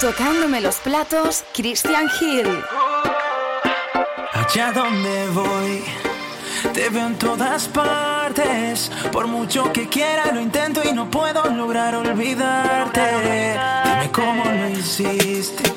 Tocándome 0.00 0.60
los 0.60 0.76
platos, 0.76 1.42
Christian 1.54 2.06
Hill. 2.20 2.62
Allá 4.34 4.70
donde 4.70 5.28
voy, 5.28 5.84
te 6.74 6.90
veo 6.90 7.06
en 7.06 7.16
todas 7.16 7.66
partes. 7.68 8.92
Por 9.10 9.26
mucho 9.26 9.72
que 9.72 9.88
quiera, 9.88 10.30
lo 10.32 10.40
intento 10.42 10.82
y 10.84 10.92
no 10.92 11.10
puedo 11.10 11.42
lograr 11.46 11.94
olvidarte. 11.94 13.00
Dime 13.84 14.10
cómo 14.12 14.44
lo 14.44 14.68
hiciste, 14.68 15.72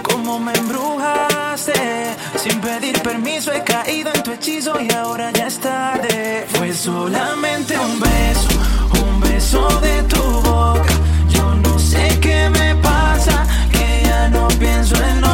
cómo 0.00 0.38
me 0.38 0.52
embrujaste. 0.52 2.14
Sin 2.36 2.60
pedir 2.60 3.02
permiso, 3.02 3.50
he 3.52 3.64
caído 3.64 4.12
en 4.14 4.22
tu 4.22 4.30
hechizo 4.30 4.80
y 4.80 4.94
ahora 4.94 5.32
ya 5.32 5.48
es 5.48 5.58
tarde. 5.58 6.46
Fue 6.50 6.72
solamente 6.72 7.76
un 7.76 7.98
beso, 7.98 8.48
un 9.04 9.20
beso 9.20 9.68
de 9.80 10.02
tu 10.04 10.22
boca. 10.22 10.84
Yo 11.30 11.52
no 11.56 11.76
sé 11.80 12.16
qué 12.20 12.48
me 12.50 12.76
pasó 12.76 12.85
pienso 14.58 14.94
en 15.04 15.25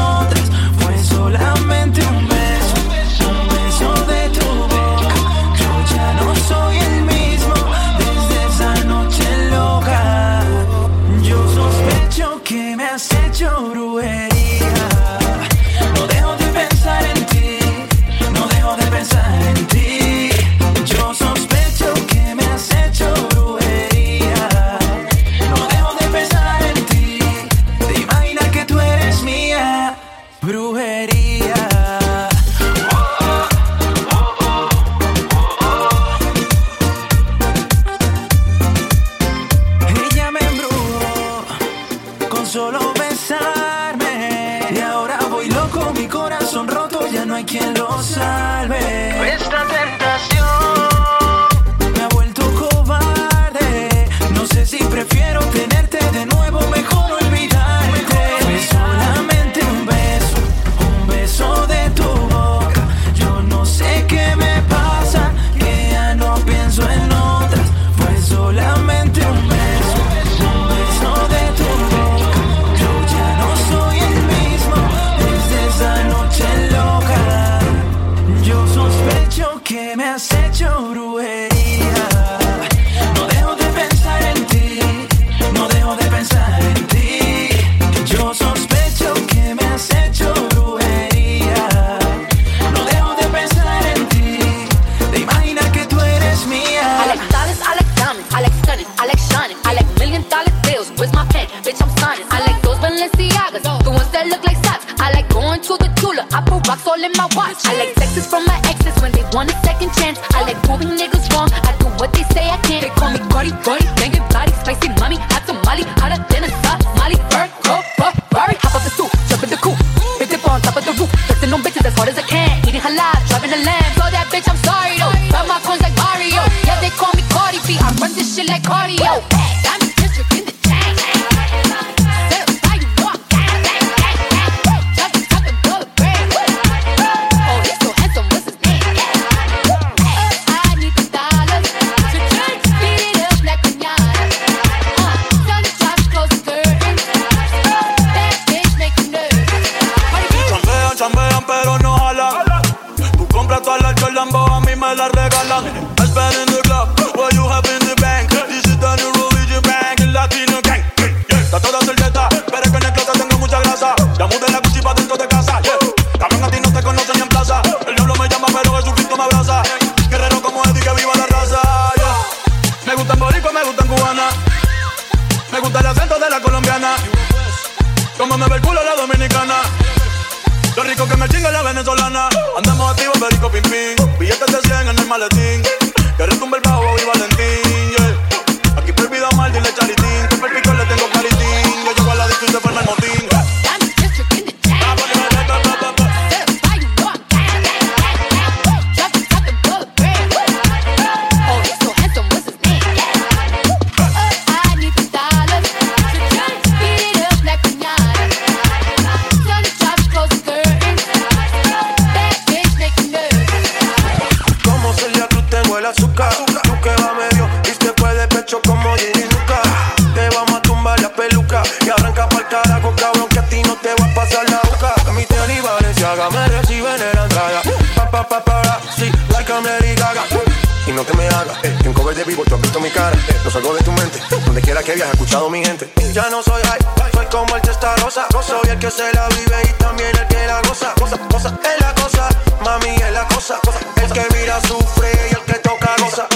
que 234.83 234.93
habías 234.93 235.11
escuchado, 235.11 235.49
mi 235.49 235.65
gente. 235.65 235.91
Ya 236.13 236.29
no 236.31 236.43
soy 236.43 236.63
high, 236.63 236.79
soy 237.15 237.27
como 237.27 237.55
el 237.57 237.63
testa 237.63 237.95
rosa. 237.97 238.27
Soy 238.47 238.69
el 238.69 238.79
que 238.79 238.91
se 238.91 239.13
la 239.13 239.29
vive 239.29 239.63
y 239.69 239.73
también 239.75 240.11
el 240.17 240.27
que 240.27 240.47
la 240.47 240.61
goza. 240.63 240.95
Cosa, 240.95 241.17
cosa, 241.29 241.59
es 241.63 241.81
la 241.81 241.95
cosa, 241.95 242.29
mami, 242.65 242.89
es 242.89 243.13
la 243.13 243.27
cosa. 243.29 243.59
cosa 243.63 243.79
el 244.03 244.13
que 244.13 244.27
mira 244.35 244.61
sufre 244.63 245.13
y 245.31 245.35
el 245.35 245.43
que 245.43 245.55
toca 245.61 245.95
goza. 245.99 246.27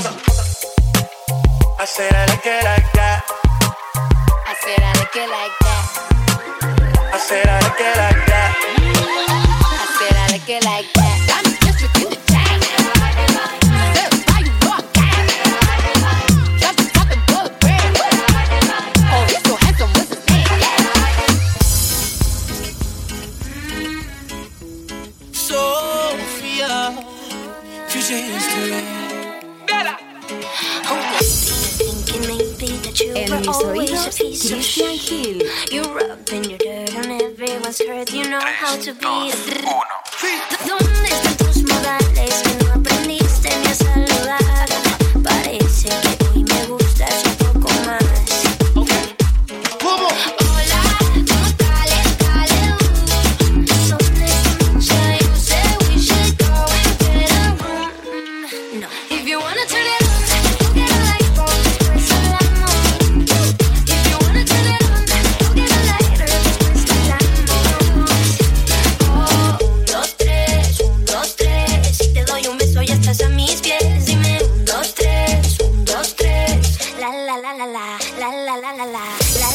I 1.79 1.87
said 1.87 2.15
I 2.15 2.27
like 2.27 2.47
it 2.47 2.65
like 2.65 2.93
that. 2.95 3.25
I 4.47 4.55
said 4.63 4.83
I 4.83 4.93
like 4.99 5.17
it 5.17 5.29
like 5.29 5.57
that. 5.61 5.83
I 7.13 7.19
said 7.19 7.49
I 7.49 7.61
like 7.61 7.81
it 7.81 7.97
that. 7.97 8.55
I 9.73 9.87
said 9.99 10.17
I 10.17 10.71
like 10.71 10.93
that. 10.95 11.16
in 33.37 33.47
mis 33.47 33.63
oídos, 33.63 34.17
Christian 34.17 34.99
Hill. 34.99 35.43
You're 35.71 36.11
up 36.11 36.33
and 36.33 36.47
you're 36.47 36.59
dirt 36.59 36.95
and 36.95 37.23
everyone's 37.23 37.79
hurt, 37.81 38.13
you 38.13 38.29
know 38.29 38.41
Tres, 38.41 38.57
how 38.57 38.77
to 38.77 38.95
be. 38.95 39.33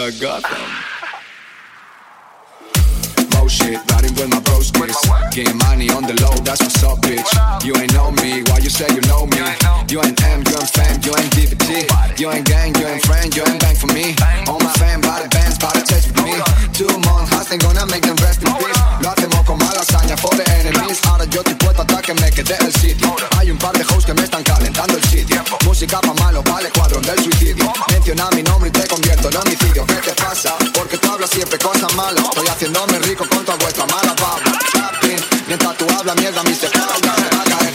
Damn, 0.00 0.12
they 0.12 0.18
got 0.18 0.42
them. 0.42 0.89
Getting 5.30 5.58
money 5.58 5.88
on 5.94 6.02
the 6.02 6.18
low, 6.26 6.34
that's 6.42 6.58
what's 6.58 6.82
up, 6.82 6.98
bitch. 7.06 7.22
You 7.62 7.70
ain't 7.78 7.94
know 7.94 8.10
me, 8.18 8.42
why 8.50 8.58
you 8.58 8.68
say 8.68 8.90
you 8.90 9.00
know 9.06 9.30
me? 9.30 9.38
You 9.86 10.02
ain't 10.02 10.18
M, 10.26 10.42
you 10.42 10.58
ain't 10.58 10.70
fam, 10.74 10.98
you 11.06 11.14
ain't 11.14 11.30
DPT. 11.30 11.86
You 12.18 12.34
ain't 12.34 12.46
gang, 12.50 12.74
you 12.74 12.86
ain't 12.90 13.06
friend, 13.06 13.30
you 13.30 13.46
ain't 13.46 13.62
bang 13.62 13.76
for 13.78 13.86
me. 13.94 14.18
All 14.50 14.58
my 14.58 14.72
fam, 14.74 15.00
by 15.00 15.22
the 15.22 15.28
bands, 15.30 15.54
by 15.62 15.70
the 15.70 15.86
taste 15.86 16.10
with 16.10 16.18
me. 16.26 16.34
Two 16.74 16.90
months, 17.06 17.30
hustling, 17.30 17.62
gonna 17.62 17.86
make 17.86 18.02
them 18.02 18.18
rest 18.26 18.42
in 18.42 18.50
peace. 18.58 18.74
Lo 18.98 19.08
hacemos 19.14 19.46
con 19.46 19.58
mala 19.58 19.78
hazaña 19.86 20.18
for 20.18 20.34
the 20.34 20.42
enemies. 20.58 20.98
Ahora 21.06 21.24
yo 21.30 21.46
estoy 21.46 21.54
puesto 21.54 21.82
hasta 21.82 22.02
que 22.02 22.14
me 22.14 22.28
quede 22.34 22.58
el 22.66 22.74
sitio. 22.74 23.14
Hay 23.38 23.52
un 23.52 23.58
par 23.58 23.78
de 23.78 23.84
hoes 23.86 24.04
que 24.04 24.14
me 24.14 24.24
están 24.26 24.42
calentando 24.42 24.96
el 24.98 25.04
sitio. 25.04 25.44
Música 25.64 26.00
pa' 26.00 26.14
malo, 26.14 26.42
vale 26.42 26.70
cuadrón 26.70 27.02
del 27.02 27.22
suicidio. 27.22 27.70
Menciona 27.88 28.28
mi 28.34 28.42
nombre 28.42 28.68
y 28.68 28.72
te 28.72 28.82
convierto 28.88 29.30
en 29.30 29.36
homicidio. 29.36 29.86
¿Qué 29.86 30.10
te 30.10 30.12
pasa? 30.18 30.58
Porque 30.74 30.98
tú 30.98 31.12
hablas 31.12 31.30
siempre 31.30 31.56
cosas 31.58 31.94
malas. 31.94 32.24
Estoy 32.24 32.48
haciéndome 32.48 32.98
rico 33.06 33.24
con 33.30 33.44
toda 33.44 33.56
vuestra 33.58 33.86
mala 33.86 34.12
baba. 34.18 34.42
Mientras 35.50 35.76
tú 35.78 35.86
hablas 35.98 36.14
mierda, 36.14 36.44
mi 36.44 36.52
espalda 36.52 36.94
me 37.02 37.08
va 37.08 37.69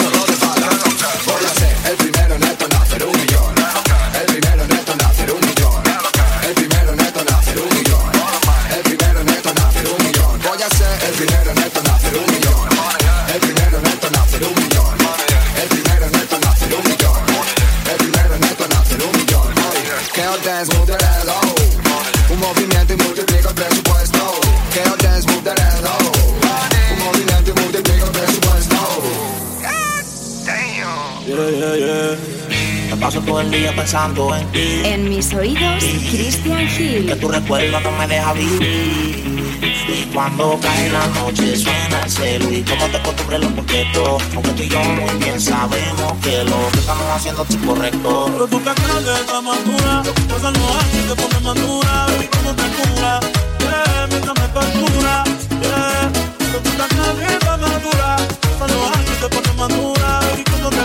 Yeah, 31.36 31.52
yeah, 31.52 31.76
yeah. 31.76 32.96
Me 32.96 32.96
paso 32.96 33.20
todo 33.20 33.42
el 33.42 33.52
día 33.52 33.76
pensando 33.76 34.34
en 34.34 34.48
ti. 34.54 34.82
En 34.86 35.10
mis 35.10 35.34
oídos, 35.34 35.84
Christian 36.10 36.66
Que 36.66 37.00
Hill. 37.00 37.20
tu 37.20 37.28
recuerdo 37.28 37.78
no 37.82 37.92
me 37.92 38.08
deja 38.08 38.32
vivir. 38.32 39.60
Y 39.62 40.04
cuando 40.14 40.58
cae 40.62 40.90
la 40.92 41.06
noche 41.08 41.58
suena 41.58 42.04
el 42.06 42.10
celu 42.10 42.50
y 42.54 42.62
como 42.64 42.86
te 42.88 42.98
acostumbres 42.98 43.42
lo 43.42 43.54
coqueto. 43.54 44.18
Aunque 44.34 44.50
tú 44.52 44.64
y 44.64 44.70
yo 44.70 44.80
muy 44.80 45.14
bien 45.20 45.42
sabemos 45.42 46.14
que 46.24 46.42
lo 46.46 46.72
que 46.72 46.80
estamos 46.80 47.10
haciendo 47.14 47.46
es 47.50 47.56
correcto. 47.58 48.30
Pero 48.32 48.48
tú 48.48 48.60
te 48.60 48.72
crees 48.72 49.04
que 49.04 49.22
estás 49.22 49.44
más 49.44 49.66
dura 49.66 50.04
Pasan 50.30 50.54
los 50.54 50.72
años 50.72 50.96
y 51.04 51.10
te 51.10 51.16
pones 51.22 51.42
más 51.42 51.56
dura 51.56 52.06
Baby, 52.08 52.30
cómo 52.32 52.56
te 52.56 52.64
cura 52.64 53.20
Yeah, 53.60 54.08
mientras 54.10 54.36
me 54.40 54.48
tortura 54.48 55.24
Yeah 55.62 56.12
Pero 56.40 56.60
tú 56.64 56.70
te 56.70 56.96
crees 56.96 57.28
que 57.28 57.34
estás 57.34 57.60
más 57.60 57.84
dura 57.84 58.16
Pasan 58.42 58.78
los 58.78 58.96
años 58.96 59.12
y 59.12 59.22
te 59.22 59.30
pones 59.36 59.56
más 59.56 59.70
dura 59.70 59.95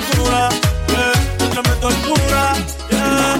Baby, 0.01 0.50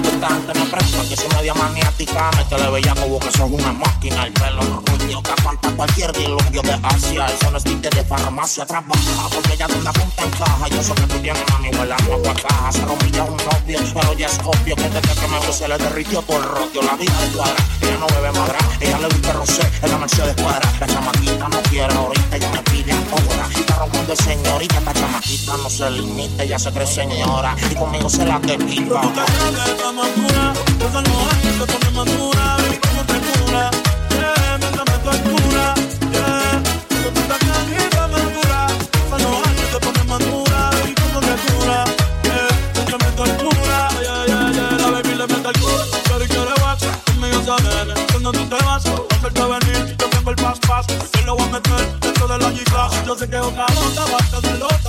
Importante, 0.03 0.59
me 0.59 0.65
preguntan 0.65 1.07
que 1.09 1.15
soy 1.15 1.29
media 1.35 1.53
maniática. 1.53 2.31
Me 2.35 2.43
te 2.45 2.57
le 2.57 2.71
veía 2.71 2.95
como 2.95 3.19
que 3.19 3.31
sos 3.31 3.51
una 3.51 3.71
máquina. 3.71 4.25
El 4.25 4.33
pelo 4.33 4.61
rubio 4.61 5.21
que 5.21 5.31
aguanta 5.31 5.69
cualquier 5.71 6.11
diluvio 6.13 6.61
de 6.63 6.79
Asia. 6.81 7.27
Eso 7.27 7.51
no 7.51 7.57
es 7.57 7.63
tinte 7.63 7.89
de 7.89 8.03
farmacia, 8.03 8.65
trabaja. 8.65 9.29
Porque 9.31 9.55
ya 9.57 9.67
donde 9.67 9.87
apunta 9.87 10.23
encaja. 10.23 10.67
Yo 10.69 10.81
sé 10.81 10.93
que 10.95 11.01
tú 11.03 11.19
tienes 11.19 11.43
mami, 11.51 11.69
a 11.69 11.95
agua 11.95 12.33
caja. 12.33 12.71
Se 12.71 12.85
rompió 12.85 13.25
un 13.25 13.37
novio, 13.37 13.79
pero 13.93 14.13
ya 14.13 14.25
es 14.25 14.39
obvio 14.43 14.75
que 14.75 14.89
desde 14.89 15.21
que 15.21 15.27
me 15.27 15.53
se 15.53 15.67
le 15.67 15.77
derritió 15.77 16.21
todo 16.23 16.37
el. 16.37 16.61
La 16.81 16.95
vida 16.95 17.13
de 17.21 17.37
cuadra, 17.37 17.55
ella 17.81 17.97
no 17.99 18.07
bebe 18.07 18.31
madra. 18.31 18.57
Ella 18.79 18.97
le 18.97 19.07
gusta 19.07 19.33
rosé 19.33 19.61
en 19.83 19.91
la 19.91 19.97
Mercedes 19.99 20.35
cuadra. 20.41 20.71
La 20.79 20.87
chamaquita 20.87 21.47
no 21.47 21.61
quiere 21.69 21.93
ahorita, 21.93 22.37
ella 22.37 22.49
me 22.49 22.63
pide 22.63 22.91
ahora. 22.91 23.47
Está 23.55 23.75
rompiendo 23.75 24.13
el 24.13 24.17
señorita, 24.17 24.77
esta 24.79 24.93
chamaquita 24.93 25.57
no 25.57 25.69
se 25.69 25.91
limita, 25.91 26.43
ella 26.43 26.57
se 26.57 26.71
cree 26.71 26.87
señora. 26.87 27.55
Y 27.69 27.75
conmigo 27.75 28.09
se 28.09 28.25
la. 28.25 28.41
Tú 28.41 28.47
que 28.47 29.71
estás 29.71 29.90
más 29.93 30.15
dura 30.15 30.53
Pasan 30.79 31.03
los 31.03 31.33
y 31.43 32.77
te 33.03 33.17
cura 33.39 33.71
Yeah, 34.11 34.57
mientras 34.59 34.85
me 34.89 34.97
tú 37.13 37.21
te 37.21 37.35
crees 37.41 37.65
que 37.67 37.83
estás 37.83 38.09
más 38.11 38.23
dura 38.33 38.67
Pasan 39.09 39.31
los 39.31 39.47
años 39.47 39.61
y 39.61 39.71
te 39.71 39.79
pones 39.79 40.05
más 40.05 40.19
dura 40.19 40.69
Baby, 40.71 40.95
cómo 40.95 41.19
te 41.19 41.33
cura 41.45 41.85
mientras 42.75 42.99
me 43.03 43.11
Yeah, 44.01 44.77
La 44.79 46.17
le 46.19 46.27
quiere 46.27 46.53
wax 46.61 46.83
Conmigo 47.05 47.39
Cuando 48.11 48.31
tú 48.31 48.45
te 48.45 48.63
vas 48.63 48.83
venir 49.59 49.95
Yo 49.97 50.09
tengo 50.09 50.29
el 50.29 50.35
pas 50.37 50.59
pas 50.59 50.85
Yo 50.87 51.21
lo 51.25 51.35
voy 51.35 51.47
a 51.47 51.51
meter 51.51 51.99
Dentro 51.99 52.27
de 52.27 52.37
la 52.37 52.53
Yo 53.05 53.15
sé 53.15 53.29
que 53.29 53.37
otra 53.37 53.65
Va 53.65 54.17
a 54.17 54.80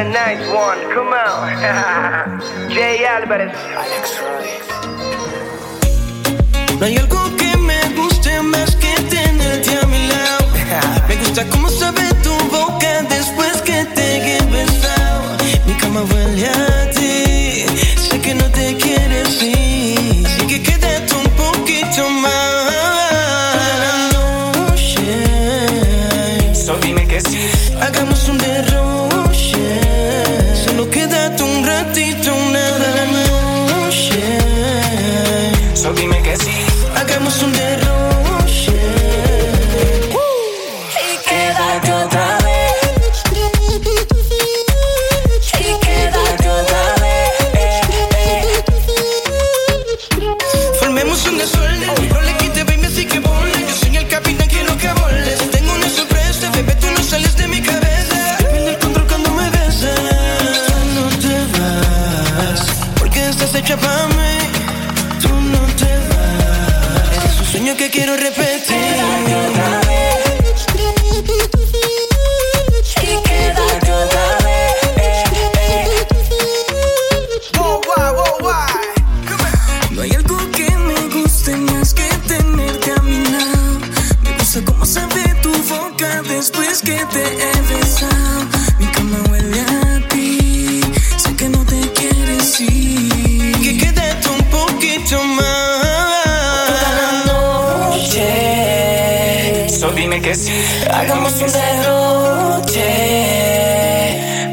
a 0.00 0.04
nice 0.04 0.48
one. 0.50 0.80
Come 0.94 1.12
on. 1.12 2.70
Jay 2.74 3.04
Álvarez. 3.04 3.52
Alex 3.76 4.20
No 6.78 6.86
hay 6.86 6.96
algo 6.96 7.36
que 7.36 7.56
me 7.58 7.80
guste 7.94 8.40
más 8.42 8.74
que 8.76 8.94
tenerte 9.10 9.78
a 9.78 9.86
mi 9.86 10.06
lado. 10.08 10.46
Me 11.08 11.16
gusta 11.16 11.44
cómo 11.50 11.68
sabe 11.68 12.02
tu 12.22 12.32
boca 12.48 13.02
de 13.02 13.19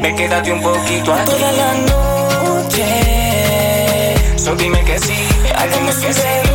que 0.08 0.22
quédate 0.22 0.52
un 0.52 0.62
poquito 0.62 1.12
aquí. 1.12 1.30
Toda 1.30 1.52
la 1.52 1.74
noche, 2.54 2.84
solo 4.36 4.56
dime 4.56 4.82
que 4.84 4.98
sí, 4.98 5.28
hágame 5.54 5.90
que 6.00 6.12
sí. 6.14 6.47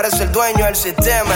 Álvarez, 0.00 0.20
el 0.22 0.32
dueño 0.32 0.64
del 0.64 0.76
sistema. 0.76 1.34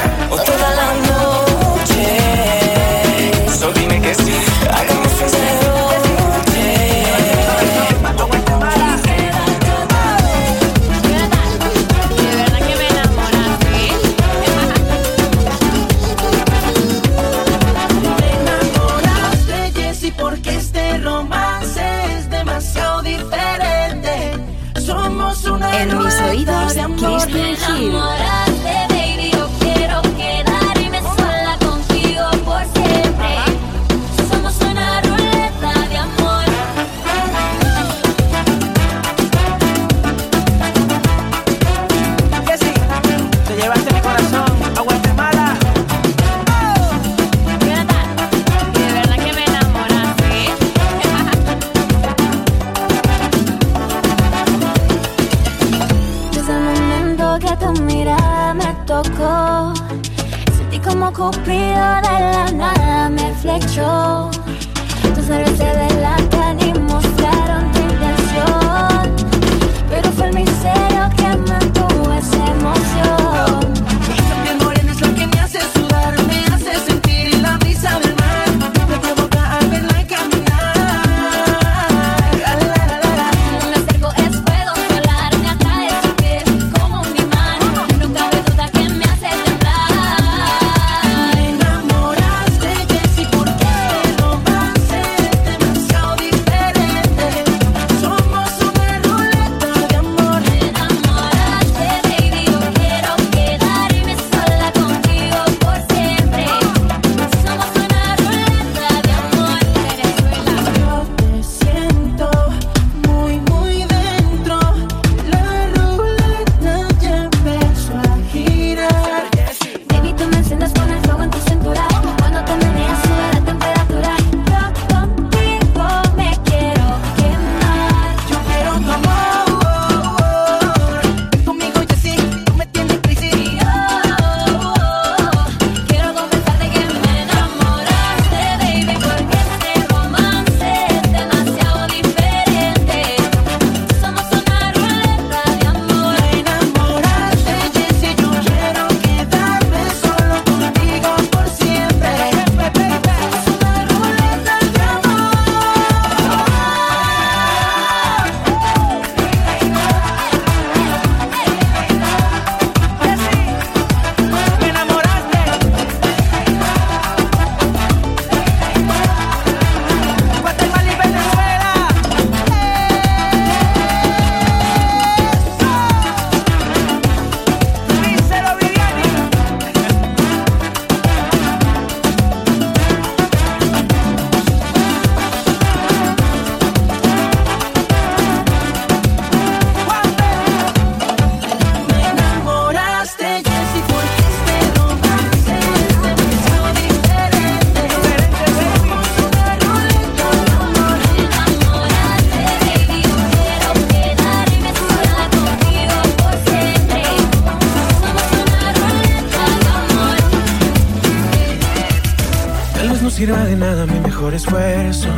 Nada 213.65 213.87
mi 213.87 213.99
mejor 214.01 214.35
esfuerzo. 214.35 215.09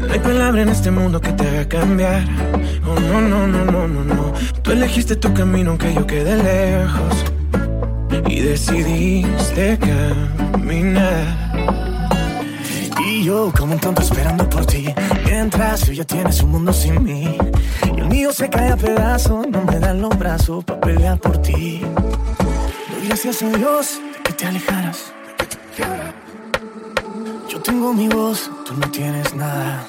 No 0.00 0.12
hay 0.12 0.18
palabra 0.18 0.62
en 0.62 0.70
este 0.70 0.90
mundo 0.90 1.20
que 1.20 1.32
te 1.32 1.46
haga 1.48 1.68
cambiar. 1.68 2.24
Oh, 2.84 2.98
no, 3.08 3.20
no, 3.20 3.46
no, 3.46 3.64
no, 3.64 3.86
no, 3.86 4.02
no. 4.02 4.32
Tú 4.62 4.72
elegiste 4.72 5.14
tu 5.14 5.32
camino 5.32 5.70
aunque 5.70 5.94
yo 5.94 6.04
quede 6.04 6.34
lejos. 6.50 7.14
Y 8.26 8.40
decidiste 8.40 9.78
caminar. 9.78 11.26
Y 13.06 13.24
yo 13.24 13.52
como 13.56 13.74
un 13.74 13.80
tonto 13.80 14.02
esperando 14.02 14.48
por 14.48 14.66
ti. 14.66 14.92
Mientras 15.24 15.82
tú 15.82 15.92
ya 15.92 16.04
tienes 16.04 16.42
un 16.42 16.50
mundo 16.50 16.72
sin 16.72 17.04
mí. 17.04 17.38
Y 17.94 18.00
el 18.00 18.08
mío 18.08 18.32
se 18.32 18.50
cae 18.50 18.72
a 18.72 18.76
pedazos. 18.76 19.46
No 19.46 19.62
me 19.62 19.78
dan 19.78 20.00
los 20.00 20.18
brazos 20.18 20.64
para 20.64 20.80
pelear 20.80 21.18
por 21.20 21.38
ti. 21.38 21.82
Doy 22.90 23.06
gracias 23.06 23.42
a 23.42 23.48
Dios 23.50 24.00
de 24.16 24.22
que 24.24 24.32
te 24.32 24.46
alejaras. 24.46 25.12
Tengo 27.72 27.94
mi 27.94 28.06
voz, 28.06 28.50
tú 28.66 28.74
no 28.74 28.86
tienes 28.90 29.34
nada. 29.34 29.82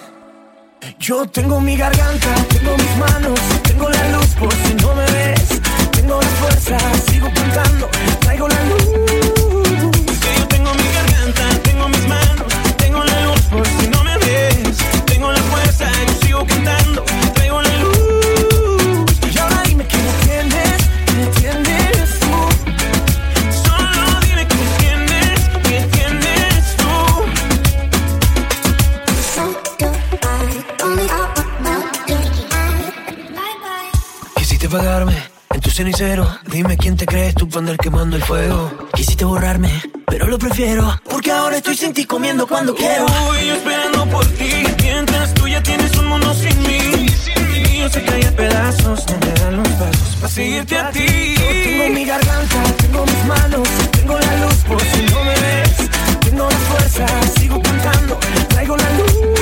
Yo 0.99 1.25
tengo 1.25 1.59
mi 1.59 1.75
garganta, 1.75 2.33
tengo 2.47 2.77
mis 2.77 2.97
manos, 2.97 3.39
tengo 3.63 3.89
la 3.89 4.09
luz 4.09 4.27
por 4.39 4.53
si 4.53 4.73
no 4.75 4.95
me 4.95 5.05
ves. 5.11 5.59
Tengo 5.91 6.21
la 6.21 6.27
fuerza, 6.39 6.77
sigo 7.11 7.27
cantando, 7.35 7.89
traigo 8.21 8.47
la 8.47 8.63
luz. 8.69 9.12
Cenicero. 35.73 36.27
Dime 36.45 36.77
quién 36.77 36.95
te 36.95 37.05
crees 37.05 37.33
tú 37.35 37.47
para 37.49 37.59
andar 37.59 37.77
quemando 37.77 38.15
el 38.15 38.23
fuego. 38.23 38.71
Quisiste 38.93 39.25
borrarme, 39.25 39.71
pero 40.05 40.27
lo 40.27 40.37
prefiero. 40.37 40.99
Porque 41.09 41.31
ahora 41.31 41.57
estoy 41.57 41.75
sin 41.75 41.93
ti 41.93 42.05
comiendo 42.05 42.45
cuando 42.47 42.75
quiero. 42.75 43.05
Uy, 43.05 43.47
yo 43.47 43.55
esperando 43.55 44.05
por 44.07 44.25
ti. 44.25 44.51
Mientras 44.81 45.33
tú 45.33 45.47
ya 45.47 45.61
tienes 45.63 45.97
un 45.97 46.07
mundo 46.07 46.33
sin 46.35 46.61
mí. 46.63 47.07
Y 47.73 47.79
yo 47.79 47.89
sé 47.89 48.03
que 48.03 48.11
hay 48.13 48.23
pedazos, 48.23 49.03
no 49.07 49.17
me 49.25 49.33
dan 49.39 49.57
los 49.57 49.67
pasos 49.69 50.15
para 50.21 50.33
seguirte 50.33 50.77
a 50.77 50.89
ti. 50.91 51.35
Yo 51.35 51.63
tengo 51.63 51.89
mi 51.89 52.05
garganta, 52.05 52.63
tengo 52.77 53.05
mis 53.05 53.25
manos, 53.25 53.67
tengo 53.91 54.19
la 54.19 54.37
luz 54.37 54.55
por 54.67 54.81
si 54.81 55.01
no 55.11 55.23
me 55.23 55.35
ves. 55.41 55.89
Tengo 56.21 56.49
la 56.49 56.57
fuerza, 56.57 57.05
sigo 57.39 57.61
cantando, 57.61 58.19
traigo 58.49 58.77
la 58.77 58.89
luz. 58.97 59.32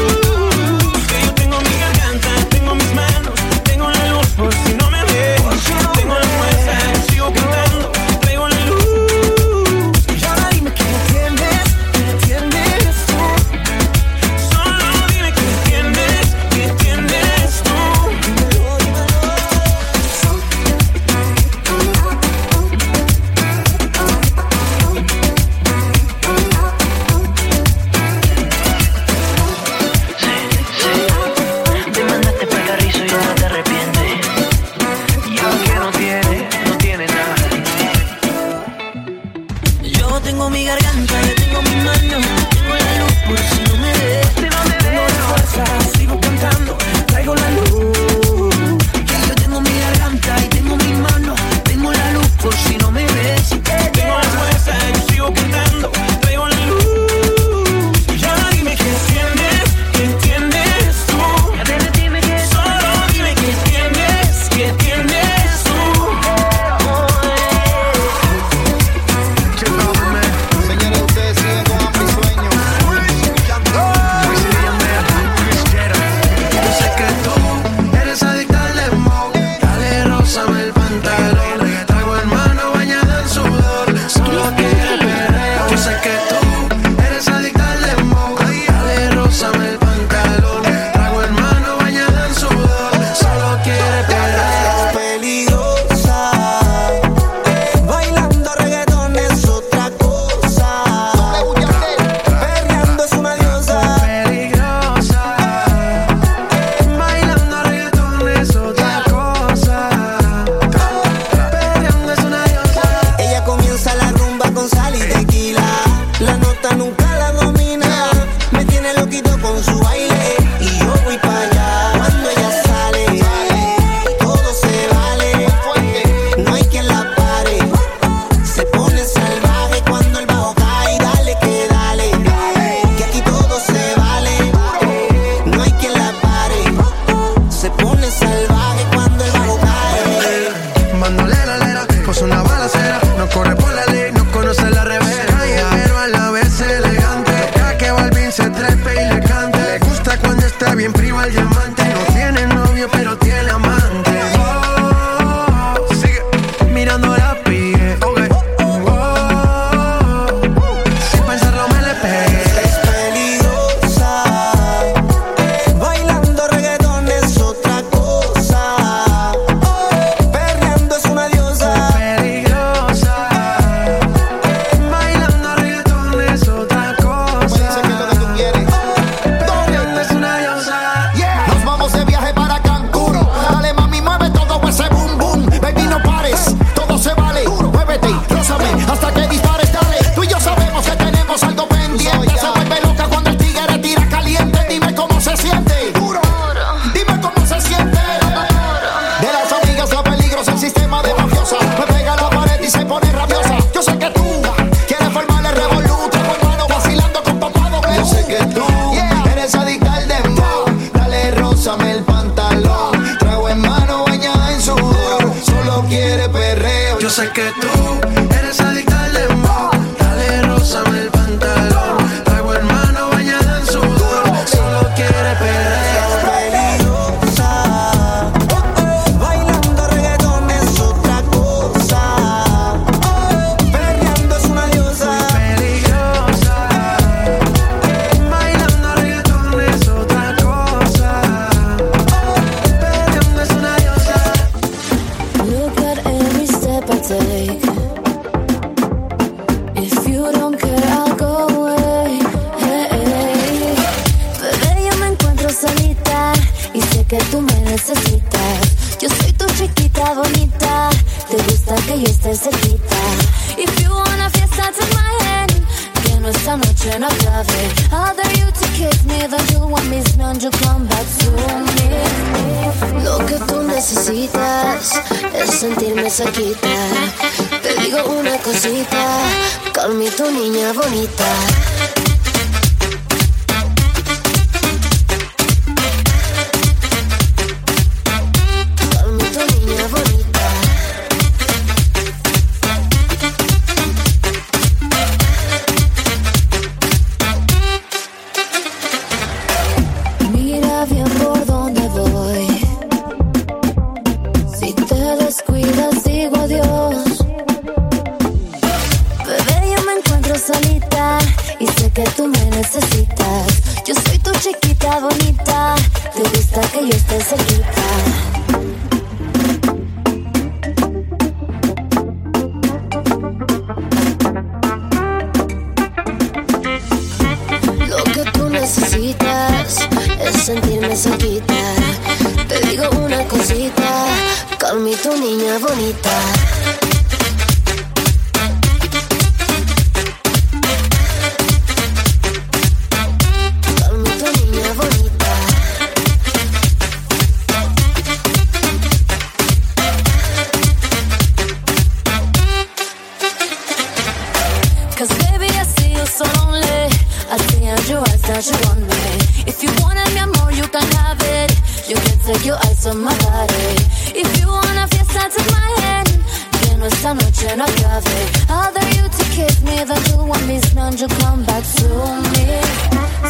Esta 367.51 367.55
noche 367.55 367.55
no 367.55 367.63
acabe. 367.65 368.31
I'll 368.49 368.73
dare 368.73 368.89
you 368.95 369.09
to 369.09 369.23
kiss 369.35 369.61
me, 369.61 369.83
then 369.83 370.03
you 370.05 370.23
want 370.23 370.45
me, 370.47 370.59
none, 370.73 370.97
you 370.97 371.07
come 371.07 371.43
back 371.43 371.63
to 371.75 371.87
me. 372.31 372.61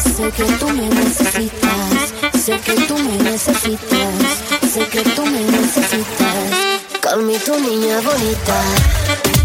Sé 0.00 0.30
que 0.30 0.44
tú 0.58 0.68
me 0.68 0.88
necesitas. 0.88 2.12
Sé 2.34 2.58
que 2.60 2.74
tú 2.86 2.96
me 2.96 3.16
necesitas. 3.18 4.42
Sé 4.72 4.86
que 4.88 5.02
tú 5.02 5.24
me 5.26 5.40
necesitas. 5.40 7.00
Calmi 7.00 7.38
tu 7.38 7.58
niña 7.58 8.00
bonita. 8.00 9.41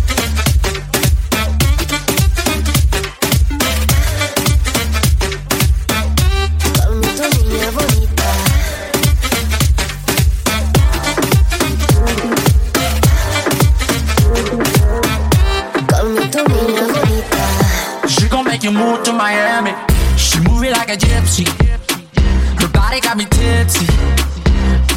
Like 21.38 21.48
a 21.48 21.64
gypsy. 21.64 22.62
Her 22.62 22.68
body 22.70 23.00
got 23.00 23.18
me 23.18 23.26
tipsy. 23.26 23.86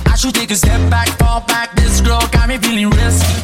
I 0.07 0.17
should 0.17 0.35
take 0.35 0.51
a 0.51 0.57
step 0.57 0.81
back, 0.91 1.09
fall 1.19 1.41
back. 1.47 1.75
This 1.77 2.01
girl 2.01 2.21
got 2.33 2.49
me 2.49 2.59
feeling 2.59 2.91
risky. 2.91 3.35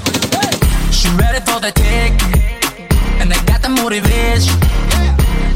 She 0.93 1.09
ready 1.17 1.41
for 1.45 1.61
the 1.61 1.73
take, 1.73 2.17
and 3.21 3.33
I 3.33 3.39
got 3.45 3.63
the 3.63 3.69
motivation. 3.69 4.55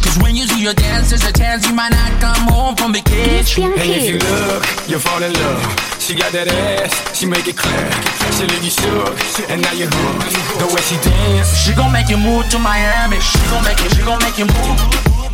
Cause 0.02 0.18
when 0.22 0.34
you 0.34 0.46
do 0.46 0.58
your 0.60 0.74
dance, 0.74 1.10
there's 1.10 1.24
a 1.24 1.32
chance 1.32 1.66
you 1.66 1.74
might 1.74 1.92
not 1.92 2.12
come 2.20 2.48
home 2.48 2.76
from 2.76 2.92
the 2.92 3.00
vacation. 3.00 3.64
And 3.64 3.90
if 3.90 4.08
you 4.08 4.18
look, 4.18 4.64
you'll 4.88 5.00
fall 5.00 5.22
in 5.22 5.32
love. 5.32 5.62
She 6.00 6.14
got 6.14 6.32
that 6.32 6.48
ass, 6.48 6.92
she 7.16 7.26
make 7.26 7.46
it 7.46 7.56
clear. 7.56 7.88
She 8.36 8.44
leave 8.46 8.64
you 8.64 8.70
shook, 8.70 9.50
and 9.50 9.62
now 9.62 9.72
you're 9.72 9.88
hooked. 9.88 10.34
The 10.58 10.66
way 10.66 10.82
she 10.82 10.96
dance, 11.00 11.56
She 11.56 11.72
gon' 11.74 11.92
make 11.92 12.08
you 12.08 12.18
move 12.18 12.48
to 12.50 12.58
Miami. 12.58 13.20
She 13.20 13.38
gon' 13.48 13.64
make 13.64 13.80
you, 13.80 13.88
she 13.90 14.02
gon' 14.02 14.18
make 14.20 14.36
you 14.36 14.46
move. 14.46 15.29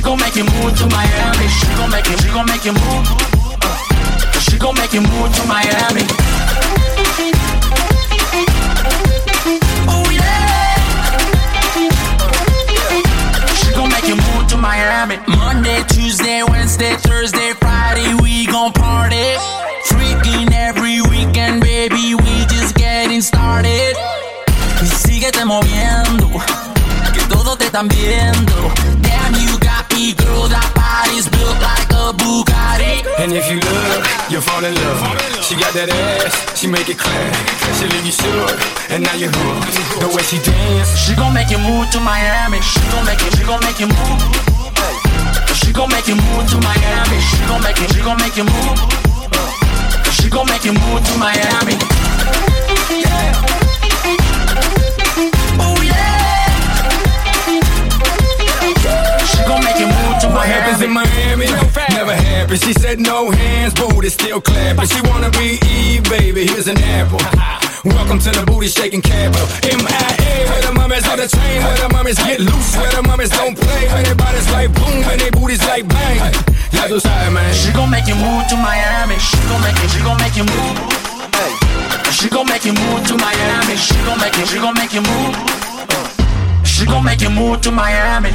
She 0.00 0.04
gon' 0.06 0.16
make 0.18 0.34
you 0.34 0.44
move 0.44 0.74
to 0.78 0.86
Miami. 0.86 1.46
She 1.46 1.66
gon' 1.76 1.90
make 1.90 2.08
you, 2.08 2.16
she 2.16 2.28
gon' 2.30 2.46
make 2.46 2.64
you 2.64 2.72
move. 2.72 3.04
Uh, 3.60 4.40
she 4.40 4.56
gon' 4.56 4.74
make 4.76 4.94
you 4.94 5.02
move 5.02 5.30
to 5.36 5.44
Miami. 5.46 6.00
Oh 9.92 10.08
yeah. 10.08 11.18
She 13.60 13.74
gon' 13.74 13.90
make 13.90 14.08
you 14.08 14.16
move 14.16 14.46
to 14.48 14.56
Miami. 14.56 15.18
Monday, 15.36 15.84
Tuesday, 15.88 16.42
Wednesday, 16.44 16.96
Thursday, 16.96 17.52
Friday, 17.60 18.14
we 18.22 18.46
gon' 18.46 18.72
party. 18.72 19.36
Freaking 19.84 20.50
every 20.54 21.02
weekend, 21.10 21.60
baby, 21.60 22.14
we 22.14 22.46
just 22.46 22.74
getting 22.74 23.20
started. 23.20 23.94
Y 24.80 24.86
síguete 24.86 25.44
moviendo, 25.44 26.30
que 27.12 27.20
todos 27.28 27.58
te 27.58 27.66
están 27.66 27.86
viendo. 27.88 28.72
Damn, 29.02 29.34
you 29.34 29.59
me, 30.10 30.24
girl, 30.24 30.48
that 30.48 30.66
body's 30.74 31.28
built 31.28 31.58
like 31.62 31.90
a 31.94 32.10
Bugatti. 32.14 33.02
and 33.22 33.32
if 33.32 33.46
you 33.50 33.58
look, 33.62 34.02
you'll 34.30 34.42
fall 34.42 34.64
in 34.64 34.74
love. 34.74 35.00
She 35.42 35.54
got 35.54 35.72
that 35.74 35.90
ass, 35.90 36.34
she 36.58 36.66
make 36.66 36.88
it 36.88 36.98
clear. 36.98 37.30
She 37.78 37.86
leave 37.86 38.06
you 38.06 38.14
shook, 38.14 38.56
and 38.90 39.02
now 39.04 39.14
you're 39.14 39.30
hooked. 39.30 39.74
The 40.02 40.08
way 40.10 40.22
she 40.26 40.38
dance, 40.42 40.98
She 40.98 41.14
gon' 41.14 41.34
make 41.34 41.50
you 41.50 41.58
move 41.58 41.90
to 41.94 42.00
Miami. 42.00 42.60
She 42.62 42.80
gon' 42.90 43.04
make 43.06 43.20
you, 43.22 43.30
she 43.34 43.44
gon' 43.44 43.62
make 43.62 43.78
you 43.78 43.88
move. 43.90 44.20
She 45.54 45.70
gon' 45.72 45.90
make 45.90 46.06
you 46.08 46.16
move 46.16 46.44
to 46.50 46.58
Miami. 46.58 47.18
She 47.20 47.38
gon' 47.46 47.62
make 47.62 47.78
you, 47.78 47.88
she 47.94 48.00
gon' 48.02 48.18
make 48.18 48.36
you 48.36 48.46
move. 48.46 48.78
She 50.10 50.28
gon' 50.28 50.46
make 50.46 50.64
you 50.64 50.74
move 50.74 51.00
to 51.06 51.14
Miami. 51.18 51.79
She 62.58 62.72
said 62.74 62.98
no 62.98 63.30
hands, 63.30 63.74
booty 63.74 64.08
still 64.08 64.40
clapping. 64.40 64.86
She 64.86 65.00
wanna 65.08 65.30
be 65.30 65.58
Eve, 65.70 66.02
baby. 66.10 66.46
Here's 66.46 66.66
an 66.66 66.78
apple. 66.78 67.20
Welcome 67.84 68.18
to 68.18 68.30
the 68.30 68.44
booty 68.44 68.66
shaking 68.66 69.02
capital. 69.02 69.46
MIA, 69.62 70.50
where 70.50 70.62
the 70.62 70.72
mummies 70.74 71.06
on 71.08 71.16
the 71.16 71.28
train, 71.28 71.62
where 71.62 71.78
the 71.78 71.88
mummies 71.94 72.18
get 72.18 72.40
loose, 72.40 72.76
where 72.76 72.90
the 72.90 73.02
mummies 73.02 73.30
don't 73.30 73.56
play, 73.56 73.86
where 73.88 74.02
their 74.02 74.14
bodies 74.14 74.50
like 74.50 74.74
boom 74.74 75.02
and 75.06 75.20
their 75.20 75.30
booties 75.30 75.62
like 75.66 75.86
bang. 75.86 76.34
Yeah, 76.72 76.88
tú 76.88 76.98
sabes, 76.98 77.30
man. 77.32 77.54
She 77.54 77.72
gon' 77.72 77.88
make 77.88 78.06
you 78.06 78.14
move 78.16 78.46
to 78.48 78.56
Miami. 78.56 79.16
She 79.18 79.38
gon' 79.46 79.62
make 79.62 79.78
you, 79.82 79.88
she 79.88 80.00
gon' 80.02 80.18
make 80.18 80.36
you 80.36 80.44
move. 80.44 80.76
She 82.10 82.28
gon' 82.28 82.46
make 82.46 82.64
you 82.64 82.74
move 82.74 83.06
to 83.06 83.14
Miami. 83.16 83.76
She 83.76 83.94
gon' 84.04 84.18
make 84.18 84.36
you, 84.36 84.46
she 84.46 84.58
gon' 84.58 84.74
make 84.74 84.92
you 84.92 85.02
move. 85.02 85.34
She 86.66 86.84
gon' 86.84 87.04
make 87.04 87.20
you 87.22 87.30
move 87.30 87.60
to 87.62 87.70
Miami. 87.70 88.34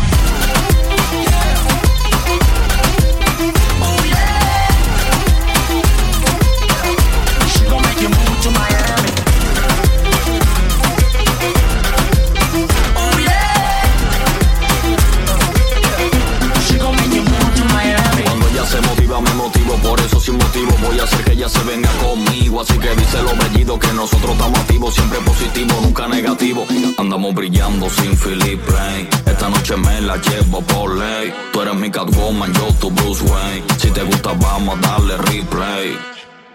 Por 19.95 20.05
eso 20.05 20.19
sin 20.19 20.37
motivo 20.37 20.75
voy 20.81 20.99
a 20.99 21.03
hacer 21.03 21.23
que 21.23 21.31
ella 21.31 21.47
se 21.47 21.63
venga 21.63 21.89
conmigo. 22.03 22.61
Así 22.61 22.77
que 22.77 22.93
dice 22.95 23.21
lo 23.21 23.33
bellido 23.35 23.79
que 23.79 23.93
nosotros 23.93 24.31
estamos 24.31 24.59
activos, 24.59 24.93
siempre 24.93 25.19
positivo, 25.19 25.79
nunca 25.81 26.07
negativo. 26.07 26.65
Andamos 26.97 27.33
brillando 27.33 27.89
sin 27.89 28.17
Philip 28.17 28.61
Rain. 28.67 29.07
Esta 29.25 29.49
noche 29.49 29.77
me 29.77 30.01
la 30.01 30.17
llevo 30.17 30.61
por 30.61 30.95
ley. 30.97 31.33
Tú 31.53 31.61
eres 31.61 31.75
mi 31.75 31.89
Catwoman, 31.89 32.53
yo 32.53 32.73
tu 32.79 32.91
Bruce 32.91 33.23
Wayne. 33.23 33.63
Si 33.77 33.89
te 33.91 34.03
gusta 34.03 34.33
vamos 34.33 34.77
a 34.77 34.87
darle 34.87 35.17
replay. 35.17 35.97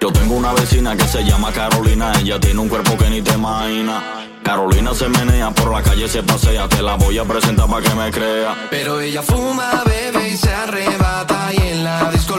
Yo 0.01 0.13
tengo 0.13 0.35
una 0.35 0.53
vecina 0.53 0.97
que 0.97 1.07
se 1.07 1.25
llama 1.25 1.53
Carolina, 1.53 2.13
ella 2.21 2.39
tiene 2.41 2.61
un 2.61 2.69
cuerpo 2.69 2.97
que 2.97 3.09
ni 3.09 3.23
te 3.23 3.33
imaginas. 3.33 4.03
Carolina 4.43 4.95
se 4.95 5.09
menea 5.09 5.51
por 5.51 5.71
la 5.71 5.83
calle, 5.83 6.09
se 6.09 6.23
pasea, 6.23 6.67
te 6.69 6.83
la 6.83 6.97
voy 6.97 7.19
a 7.19 7.25
presentar 7.25 7.69
para 7.69 7.87
que 7.87 7.95
me 7.95 8.11
crea. 8.11 8.69
Pero 8.71 9.01
ella 9.01 9.23
fuma, 9.23 9.83
bebe 9.85 10.31
y 10.31 10.37
se 10.37 10.51
arrebata 10.51 11.51
y 11.53 11.69
en 11.69 11.85
la 11.85 12.11
disco 12.11 12.39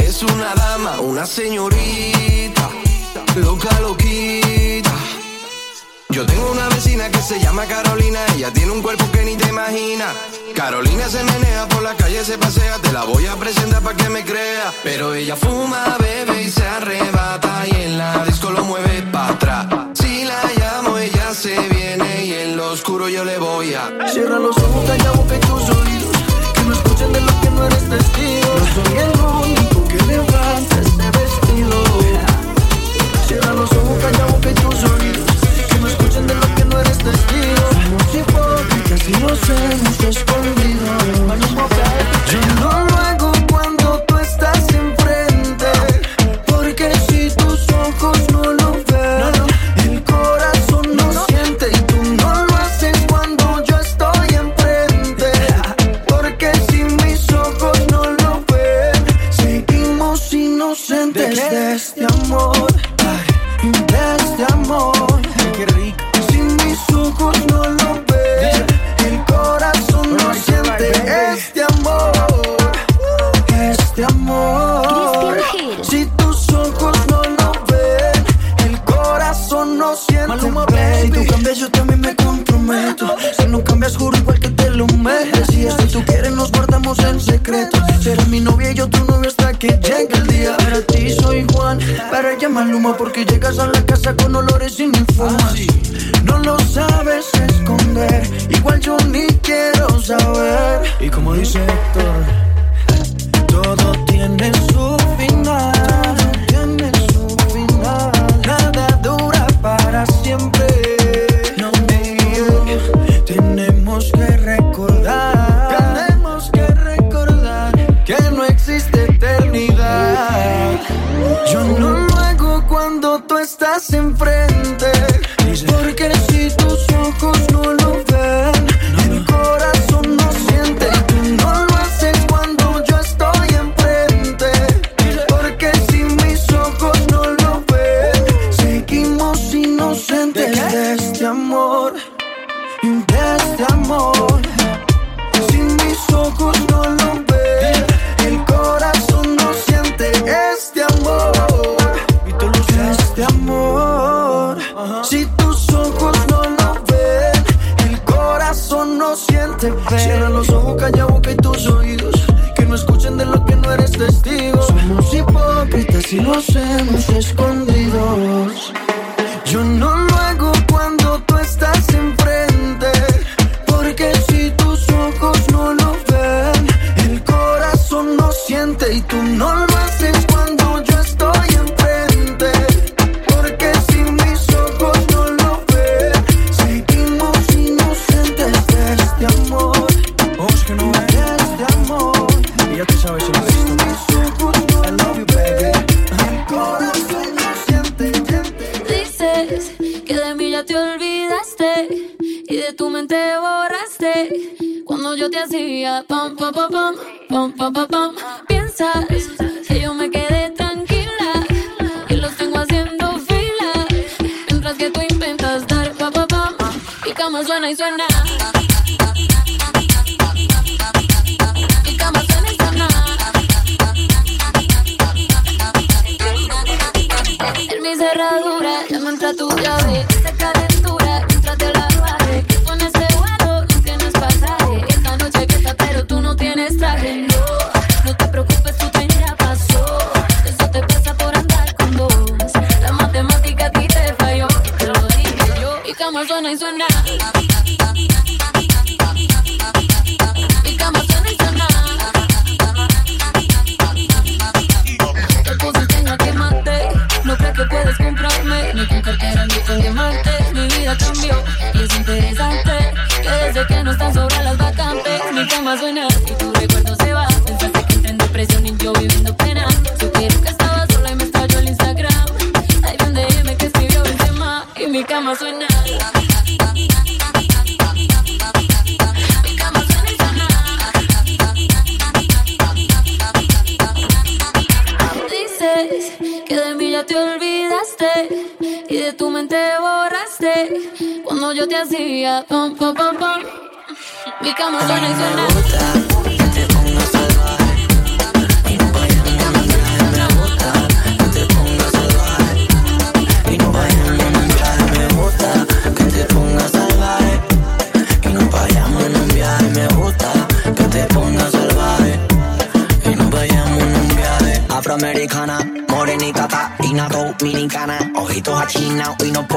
es 0.00 0.22
una 0.22 0.54
dama, 0.54 1.00
una 1.00 1.26
señorita, 1.26 2.70
loca, 3.36 3.80
loquita. 3.80 4.92
Yo 6.10 6.24
tengo 6.26 6.50
una 6.50 6.68
vecina 6.68 7.10
que 7.10 7.20
se 7.20 7.38
llama 7.38 7.66
Carolina, 7.66 8.20
ella 8.34 8.52
tiene 8.52 8.72
un 8.72 8.82
cuerpo 8.82 9.04
que 9.12 9.24
ni 9.24 9.36
te 9.36 9.48
imaginas. 9.48 10.14
Carolina 10.54 11.08
se 11.08 11.22
menea 11.22 11.68
por 11.68 11.82
la 11.82 11.94
calle, 11.94 12.24
se 12.24 12.38
pasea, 12.38 12.78
te 12.78 12.92
la 12.92 13.04
voy 13.04 13.26
a 13.26 13.36
presentar 13.36 13.82
para 13.82 13.96
que 13.96 14.08
me 14.08 14.24
crea. 14.24 14.72
Pero 14.82 15.14
ella 15.14 15.36
fuma, 15.36 15.96
bebe 16.00 16.42
y 16.42 16.50
se 16.50 16.66
arrebata 16.66 17.64
y 17.66 17.82
en 17.82 17.98
la 17.98 18.24
disco 18.24 18.50
lo 18.50 18.64
mueve 18.64 19.02
para 19.12 19.32
atrás. 19.34 19.66
Si 19.94 20.24
la 20.24 20.42
llamo, 20.58 20.98
ella 20.98 21.34
se 21.34 21.58
viene 21.68 22.24
y 22.24 22.32
en 22.32 22.56
lo 22.56 22.72
oscuro 22.72 23.08
yo 23.08 23.24
le 23.24 23.38
voy 23.38 23.74
a... 23.74 24.08
Cierra 24.08 24.38
los 24.38 24.56
ojos, 24.56 24.84
calla 24.86 25.10
boca 25.12 25.38
que 25.38 25.46
yo 25.46 25.58
soy, 25.60 25.88
que 26.54 26.62
no 26.62 26.72
escuchen 26.72 27.12
de 27.12 27.20
lo 27.20 27.40
que 27.40 27.47
no 27.58 27.66
eres 27.66 27.88
testigo. 27.88 28.54
No 28.58 28.64
soy 28.74 28.96
el 28.98 29.12
único 29.20 29.84
que 29.88 29.98
levanta 30.06 30.76
este 30.80 31.06
vestido. 31.18 31.78
Cierra 33.26 33.52
los 33.52 33.70
ojos, 33.72 33.98
calla 34.00 34.24
boca 34.26 34.50
y 34.50 34.54
tus 34.54 34.84
oídos. 34.84 35.30
Que 35.68 35.78
no 35.80 35.88
escuchen 35.88 36.26
de 36.26 36.34
lo 36.34 36.54
que 36.54 36.64
no 36.64 36.80
eres 36.80 36.98
testigo. 36.98 37.64
Somos 37.84 38.14
hipócritas 38.14 39.08
y 39.08 39.12
nos 39.12 39.40
hemos 39.50 40.00
escondido. 40.04 40.86
Yo 42.30 42.40
no 42.60 42.84
lo 42.84 42.96
hago 42.96 43.27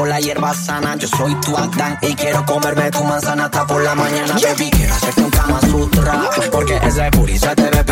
la 0.08 0.20
hierba 0.20 0.54
sana. 0.54 0.96
Yo 0.96 1.08
soy 1.08 1.36
tu 1.36 1.56
Adán 1.58 1.98
y 2.02 2.16
quiero 2.16 2.46
comerme 2.46 2.92
tu 2.92 3.04
manzana 3.04 3.46
hasta 3.46 3.66
por 3.66 3.84
la 3.84 3.96
mañana, 3.96 4.34
baby. 4.34 4.70
Quiero 4.72 4.94
hacerte 4.94 5.22
un 5.22 5.30
Kama 5.30 5.62
Sutra, 5.62 6.30
porque 6.52 6.80
ese 6.84 7.12
puri 7.12 7.38
se 7.38 7.56
te 7.56 7.70
ve 7.70 7.84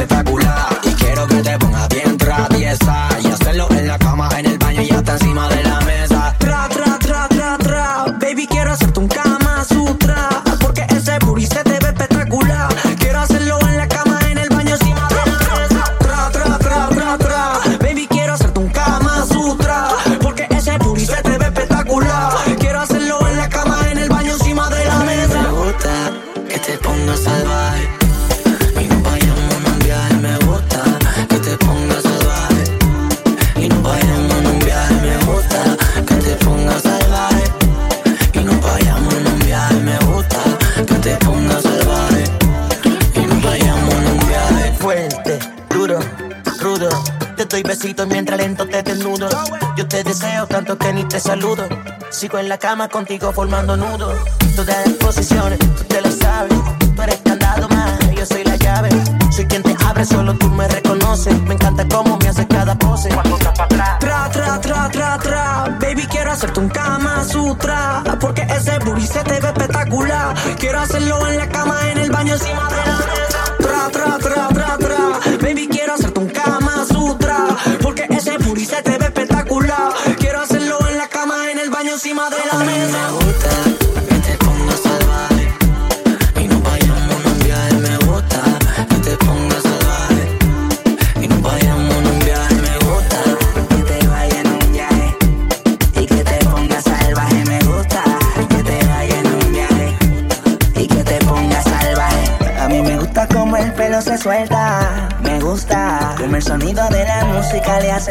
Mientras 47.81 48.37
lento 48.37 48.67
te 48.67 48.83
desnudo. 48.83 49.29
Yo 49.77 49.87
te 49.87 50.03
deseo 50.03 50.45
tanto 50.47 50.77
que 50.77 50.91
ni 50.91 51.05
te 51.05 51.17
saludo. 51.17 51.65
Sigo 52.09 52.37
en 52.37 52.49
la 52.49 52.57
cama 52.57 52.89
contigo 52.89 53.31
formando 53.31 53.77
nudos. 53.77 54.17
Todas 54.53 54.85
las 54.85 54.95
posiciones, 54.95 55.59
tú 55.59 55.83
te 55.85 56.01
lo 56.01 56.11
sabes. 56.11 56.53
Tú 56.93 57.01
eres 57.01 57.21
candado 57.23 57.69
más, 57.69 57.97
yo 58.13 58.25
soy 58.25 58.43
la 58.43 58.57
llave. 58.57 58.89
Soy 59.31 59.45
quien 59.45 59.63
te 59.63 59.77
abre, 59.85 60.03
solo 60.03 60.33
tú 60.33 60.49
me 60.49 60.67
reconoces. 60.67 61.41
Me 61.43 61.53
encanta 61.53 61.87
cómo 61.87 62.17
me 62.17 62.27
haces 62.27 62.47
cada 62.49 62.77
pose. 62.77 63.09
Tra, 63.09 63.97
tra, 64.29 64.59
tra, 64.59 64.89
tra, 64.89 65.17
tra. 65.17 65.77
Baby, 65.79 66.05
quiero 66.07 66.33
hacerte 66.33 66.59
un 66.59 66.67
Kama 66.67 67.23
Sutra. 67.23 68.03
Porque 68.19 68.41
ese 68.41 68.77
booty 68.79 69.07
se 69.07 69.23
te 69.23 69.39
ve 69.39 69.47
espectacular. 69.47 70.35
Quiero 70.59 70.81
hacerlo 70.81 71.25
en 71.27 71.37
la 71.37 71.47
cama, 71.47 71.79
en 71.89 71.97
el 71.99 72.11
baño, 72.11 72.33
encima 72.33 72.67
de 72.69 72.91
la 72.91 72.98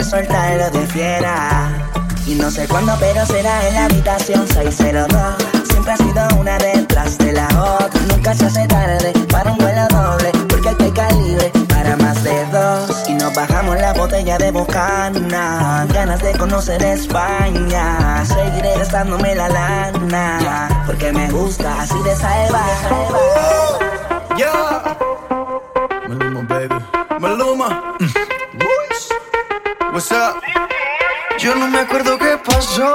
soltar 0.04 0.56
lo 0.56 0.70
de 0.70 0.86
fiera. 0.86 1.70
Y 2.26 2.34
no 2.34 2.50
sé 2.50 2.68
cuándo, 2.68 2.94
pero 3.00 3.24
será 3.24 3.66
en 3.68 3.74
la 3.74 3.84
habitación 3.86 4.46
602. 4.46 5.34
Siempre 5.70 5.92
ha 5.92 5.96
sido 5.96 6.28
una 6.38 6.58
detrás 6.58 7.16
de 7.18 7.32
la 7.32 7.46
otra. 7.46 8.00
Nunca 8.08 8.34
se 8.34 8.46
hace 8.46 8.66
tarde 8.66 9.12
para 9.30 9.50
un 9.52 9.58
vuelo 9.58 9.86
doble. 9.88 10.30
Porque 10.48 10.68
hay 10.68 10.90
calibre 10.90 11.50
para 11.68 11.96
más 11.96 12.22
de 12.22 12.44
dos. 12.52 13.08
Y 13.08 13.14
nos 13.14 13.34
bajamos 13.34 13.76
la 13.80 13.94
botella 13.94 14.36
de 14.36 14.50
bocana. 14.50 15.86
Ganas 15.94 16.22
de 16.22 16.32
conocer 16.32 16.82
España. 16.82 18.24
Seguiré 18.26 18.76
gastándome 18.76 19.34
la 19.34 19.48
lana. 19.48 20.84
Porque 20.86 21.10
me 21.12 21.30
gusta 21.30 21.80
así 21.80 21.98
de 22.02 22.14
salvaje. 22.14 22.94
Yeah. 24.36 25.17
Yo 31.48 31.54
no 31.54 31.66
me 31.66 31.78
acuerdo 31.78 32.18
qué 32.18 32.36
pasó, 32.44 32.92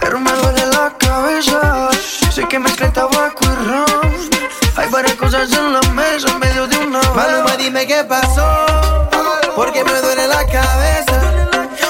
pero 0.00 0.18
me 0.18 0.32
duele 0.32 0.64
la 0.68 0.94
cabeza. 0.96 1.90
Sé 2.32 2.48
que 2.48 2.58
mezclé 2.58 2.88
tabaco 2.88 3.44
y 3.44 3.68
ron. 3.68 4.30
Hay 4.76 4.88
varias 4.88 5.14
cosas 5.16 5.52
en 5.52 5.74
la 5.74 5.82
mesa 5.92 6.30
en 6.30 6.38
medio 6.38 6.66
de 6.66 6.78
una. 6.78 7.02
Maluma, 7.14 7.58
dime 7.58 7.86
qué 7.86 8.02
pasó. 8.02 9.10
Porque 9.54 9.84
me 9.84 9.92
duele 9.92 10.26
la 10.26 10.46
cabeza. 10.46 11.20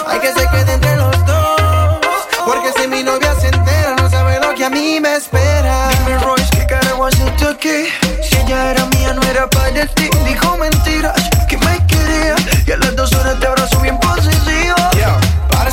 Hay 0.09 0.19
que 0.19 0.33
se 0.33 0.45
quede 0.49 0.73
entre 0.73 0.97
los 0.97 1.25
dos. 1.25 2.01
Porque 2.45 2.73
si 2.77 2.89
mi 2.89 3.05
novia 3.05 3.33
se 3.37 3.47
entera, 3.47 3.95
no 3.95 4.11
sabe 4.11 4.41
lo 4.41 4.53
que 4.57 4.65
a 4.65 4.71
mí 4.71 4.99
me 4.99 5.15
espera. 5.15 5.89
Dime, 5.91 6.19
Royce, 6.19 6.51
¿qué 6.51 6.67
carajo 6.67 7.05
haces 7.07 7.37
tú 7.37 7.47
aquí? 7.47 7.87
Si 8.29 8.37
ella 8.39 8.73
era 8.73 8.87
mía, 8.87 9.15
no 9.15 9.23
era 9.23 9.49
para 9.49 9.87
ti. 9.87 10.11
Dijo 10.27 10.57
mentiras, 10.57 11.31
que 11.49 11.57
me 11.59 11.87
quería. 11.87 12.35
Y 12.67 12.73
a 12.73 12.77
las 12.77 12.97
dos 12.97 13.15
horas 13.15 13.39
te 13.39 13.47
abrazo 13.47 13.79
bien 13.79 14.01
posesivo. 14.01 14.80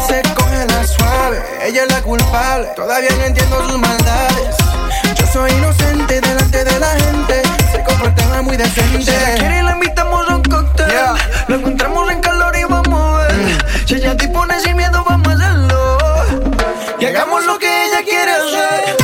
Parce, 0.07 0.21
cógela 0.35 0.87
suave, 0.87 1.41
ella 1.63 1.83
es 1.83 1.91
la 1.91 2.01
culpable. 2.01 2.67
Todavía 2.75 3.09
no 3.17 3.25
entiendo 3.25 3.67
sus 3.67 3.77
maldades. 3.77 4.55
Yo 5.15 5.27
soy 5.27 5.51
inocente 5.51 6.21
delante 6.21 6.63
de 6.63 6.79
la 6.79 6.91
gente. 6.91 7.41
Se 7.71 7.83
comportaba 7.83 8.41
muy 8.41 8.55
decente. 8.55 9.03
Si 9.03 9.09
ella 9.09 9.35
quiere, 9.35 9.63
la 9.63 9.71
invitamos 9.71 10.29
a 10.29 10.35
un 10.35 10.43
cóctel. 10.43 10.87
Lo 11.47 11.55
encontramos 11.55 12.09
en 12.11 12.21
calor 12.21 12.55
y 12.55 12.63
vamos 12.63 13.19
a 13.19 13.27
ver. 13.27 13.65
Si 13.85 13.95
ella 13.95 14.13
dispone 14.13 14.59
sin 14.61 14.77
miedo, 14.77 15.03
vamos 15.03 15.27
a 15.27 15.31
hacerlo. 15.31 15.97
Y 16.99 17.05
hagamos 17.05 17.45
lo 17.45 17.59
que 17.59 17.85
ella 17.87 18.01
quiere 18.03 18.31
hacer. 18.31 18.96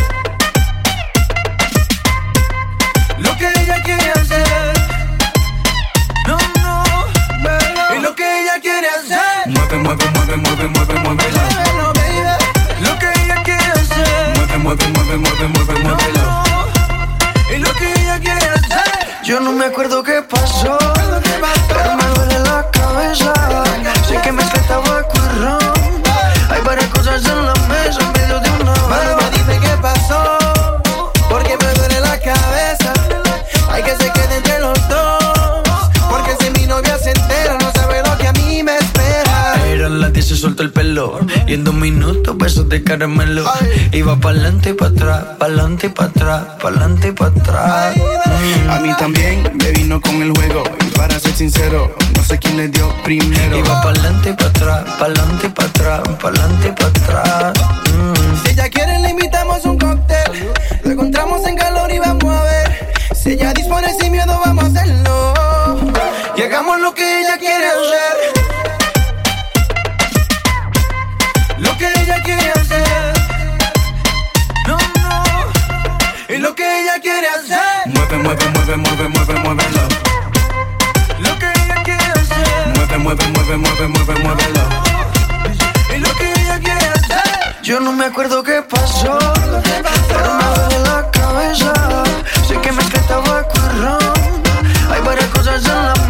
Mueve, 10.67 10.93
mueve, 10.99 10.99
mueve, 10.99 10.99
muévelo. 10.99 11.39
Muévelo, 11.39 11.93
baby. 11.93 12.85
Lo 12.85 12.99
que 12.99 13.07
ella 13.21 13.43
quiere 13.43 13.71
hacer. 13.71 14.37
Mueve, 14.37 14.57
mueve, 14.57 14.87
mueve, 14.87 15.17
mueve, 15.17 15.47
mueve, 15.47 15.73
muévelo. 15.83 16.43
Y 17.53 17.57
lo 17.59 17.73
que 17.73 18.01
ella 18.01 18.19
quiere 18.19 18.47
hacer. 18.47 19.07
Yo 19.23 19.39
no 19.39 19.51
me 19.53 19.65
acuerdo 19.65 20.03
qué 20.03 20.21
pasó, 20.21 20.77
Y 41.53 41.55
en 41.55 41.63
dos 41.65 41.75
minutos 41.75 42.35
besos 42.35 42.67
de 42.67 42.83
caramelo 42.83 43.45
Iba 43.91 44.15
pa'lante 44.15 44.71
y 44.71 44.73
pa' 44.73 44.87
atrás, 44.87 45.23
pa'lante 45.37 45.85
y 45.85 45.89
pa' 45.91 46.05
atrás, 46.05 46.45
pa'lante 46.59 47.09
y 47.09 47.11
pa' 47.11 47.27
atrás 47.27 47.95
A 48.71 48.79
mí 48.79 48.89
también 48.97 49.51
me 49.61 49.69
vino 49.69 50.01
con 50.01 50.19
el 50.23 50.31
juego. 50.31 50.63
Y 50.81 50.89
para 50.97 51.19
ser 51.19 51.31
sincero, 51.33 51.95
no 52.15 52.23
sé 52.23 52.39
quién 52.39 52.57
le 52.57 52.69
dio 52.69 52.91
primero. 53.03 53.55
Iba 53.55 53.83
pa'lante 53.83 54.31
y 54.31 54.33
pa' 54.33 54.45
atrás, 54.45 54.83
pa'lante 54.97 55.45
y 55.45 55.49
pa' 55.51 55.65
atrás, 55.65 56.01
pa'lante 56.19 56.69
y 56.69 56.71
pa' 56.71 56.87
atrás 56.87 57.53
Si 58.43 58.49
ella 58.49 58.67
quiere, 58.69 58.97
le 58.97 59.09
invitamos 59.11 59.63
un 59.65 59.77
cóctel. 59.77 60.49
Lo 60.83 60.91
encontramos 60.91 61.45
en 61.45 61.55
calor 61.55 61.91
y 61.91 61.99
vamos 61.99 62.33
a 62.33 62.41
ver. 62.45 62.93
Si 63.13 63.33
ella 63.33 63.53
dispone 63.53 63.93
sin 63.99 64.11
miedo, 64.11 64.41
vamos 64.43 64.63
a 64.63 64.67
hacerlo. 64.69 65.33
Y 66.35 66.41
hagamos 66.41 66.81
lo 66.81 66.95
que 66.95 67.21
ella 67.21 67.37
quiere 67.37 67.67
hacer. 67.67 68.42
Mueve, 78.77 79.07
mueve, 79.09 79.09
mueve, 79.09 79.39
muévelo. 79.39 79.81
Lo 81.19 81.39
que 81.39 81.45
ella 81.45 81.83
quiere 81.83 82.03
hacer. 82.03 82.67
Mueve, 82.75 82.97
mueve, 82.97 83.27
mueve, 83.27 83.57
mueve, 83.57 83.87
mueve, 83.87 84.13
muévelo. 84.23 84.61
Y 85.95 85.99
lo 85.99 86.15
que 86.15 86.33
ella 86.41 86.59
quiere 86.59 86.87
hacer. 86.87 87.55
Yo 87.63 87.79
no 87.79 87.91
me 87.91 88.05
acuerdo 88.05 88.43
qué 88.43 88.61
pasó, 88.61 89.17
pero 90.07 90.33
me 90.35 90.45
duele 90.55 90.79
la 90.79 91.11
cabeza. 91.11 91.73
Sé 92.47 92.59
que 92.59 92.71
tabaco 93.07 93.53
y 93.57 93.81
ron. 93.81 94.93
Hay 94.93 95.01
varias 95.01 95.29
cosas 95.29 95.65
en 95.65 95.85
la 95.85 96.02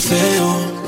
deseo. 0.00 0.79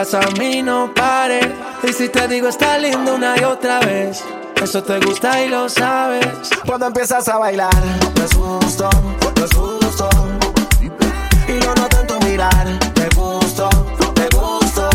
Si 0.00 0.06
acercas 0.06 0.28
a 0.28 0.40
mí, 0.40 0.62
no 0.62 0.90
pares. 0.94 1.46
Y 1.82 1.92
si 1.92 2.08
te 2.08 2.26
digo 2.26 2.48
está 2.48 2.78
lindo 2.78 3.16
una 3.16 3.38
y 3.38 3.44
otra 3.44 3.80
vez, 3.80 4.24
eso 4.62 4.82
te 4.82 4.98
gusta 4.98 5.44
y 5.44 5.48
lo 5.48 5.68
sabes. 5.68 6.26
Cuando 6.64 6.86
empiezas 6.86 7.28
a 7.28 7.36
bailar, 7.36 7.70
te 8.14 8.22
gusto, 8.34 8.88
te 9.34 9.42
gusto. 9.54 10.08
Y 11.48 11.60
lo 11.60 11.74
noto 11.74 12.00
en 12.00 12.06
tu 12.06 12.20
mirar, 12.26 12.66
te 12.94 13.08
gusto, 13.14 13.68
te 14.14 14.26
gusto. 14.34 14.88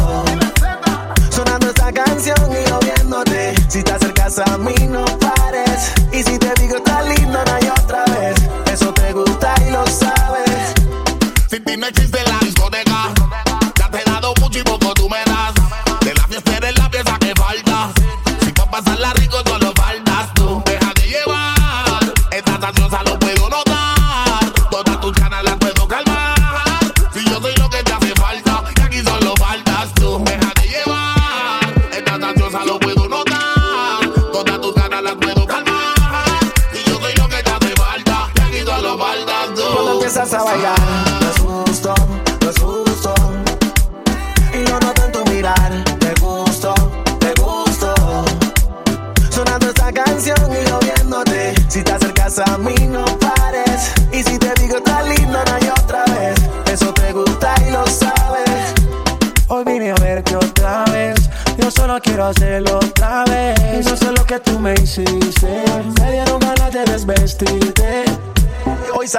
Sonando 1.29 1.67
esta 1.67 1.91
canción 1.91 2.37
y 2.51 2.67
yo 2.67 2.79
viéndote. 2.79 3.53
Si 3.69 3.83
te 3.83 3.91
acercas 3.91 4.39
a 4.39 4.57
mí, 4.57 4.73
no 4.89 5.05
pares. 5.19 5.93
Y 6.11 6.23
si 6.23 6.39
te 6.39 6.51
digo 6.59 6.77
está 6.77 7.03
lindo 7.03 7.39
una 7.43 7.59
y 7.61 7.67
otra 7.67 8.05
vez, 8.05 8.35
eso 8.73 8.91
te 8.91 9.13
gusta 9.13 9.53
y 9.67 9.71
lo 9.71 9.85
sabes. 9.85 10.73
Sin 11.47 11.63
ti 11.63 11.77
no 11.77 11.85
existe 11.85 12.14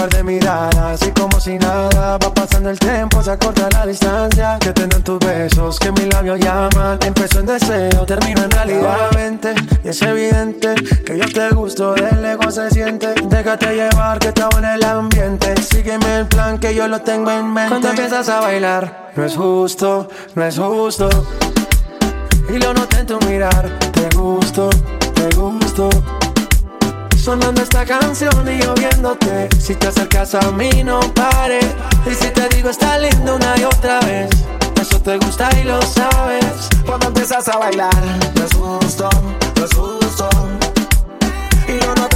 Par 0.00 0.08
de 0.08 0.24
miradas 0.24 0.98
y 1.06 1.10
como 1.10 1.38
si 1.38 1.58
nada 1.58 2.16
va 2.16 2.32
pasando 2.32 2.70
el 2.70 2.78
tiempo, 2.78 3.22
se 3.22 3.32
acorta 3.32 3.68
la 3.70 3.84
distancia 3.84 4.58
que 4.58 4.72
tienen 4.72 5.02
tus 5.02 5.18
besos, 5.18 5.78
que 5.78 5.92
mis 5.92 6.06
labios 6.06 6.40
llaman. 6.40 6.98
Empezó 7.04 7.40
en 7.40 7.44
deseo, 7.44 8.06
termina 8.06 8.44
en 8.44 8.50
realidad. 8.50 9.10
Vente, 9.14 9.54
y 9.84 9.88
es 9.88 10.00
evidente 10.00 10.74
que 11.04 11.18
yo 11.18 11.26
te 11.30 11.50
gusto, 11.50 11.92
de 11.92 12.12
lejos 12.12 12.54
se 12.54 12.70
siente. 12.70 13.08
Déjate 13.26 13.74
llevar 13.74 14.18
que 14.18 14.28
está 14.28 14.48
en 14.56 14.64
el 14.64 14.84
ambiente. 14.84 15.60
Sígueme 15.60 16.20
el 16.20 16.26
plan 16.26 16.56
que 16.56 16.74
yo 16.74 16.88
lo 16.88 17.02
tengo 17.02 17.30
en 17.30 17.52
mente. 17.52 17.68
Cuando 17.68 17.90
empiezas 17.90 18.26
a 18.30 18.40
bailar, 18.40 19.10
no 19.14 19.22
es 19.22 19.36
justo, 19.36 20.08
no 20.34 20.44
es 20.46 20.56
justo. 20.56 21.10
Y 22.48 22.56
lo 22.56 22.72
noté 22.72 23.00
en 23.00 23.06
tu 23.06 23.20
mirar, 23.26 23.68
te 23.92 24.16
gusto, 24.16 24.70
te 25.12 25.36
gusto. 25.36 25.90
Sonando 27.22 27.62
esta 27.62 27.84
canción 27.84 28.48
y 28.48 28.62
yo 28.62 28.72
viéndote. 28.74 29.48
Si 29.60 29.74
te 29.74 29.88
acercas 29.88 30.34
a 30.34 30.50
mí 30.52 30.82
no 30.82 31.00
pares 31.12 31.66
Y 32.10 32.14
si 32.14 32.30
te 32.30 32.48
digo 32.48 32.70
está 32.70 32.98
lindo 32.98 33.36
una 33.36 33.54
y 33.58 33.64
otra 33.64 34.00
vez. 34.00 34.30
Eso 34.80 34.98
te 35.02 35.18
gusta 35.18 35.50
y 35.60 35.64
lo 35.64 35.80
sabes. 35.82 36.70
Cuando 36.86 37.08
empiezas 37.08 37.46
a 37.48 37.58
bailar 37.58 37.94
Me 38.34 38.42
asusto, 38.42 39.08
me 39.56 39.64
asusto. 39.64 40.28
Y 41.68 41.78
yo 41.78 41.94
no 41.94 42.09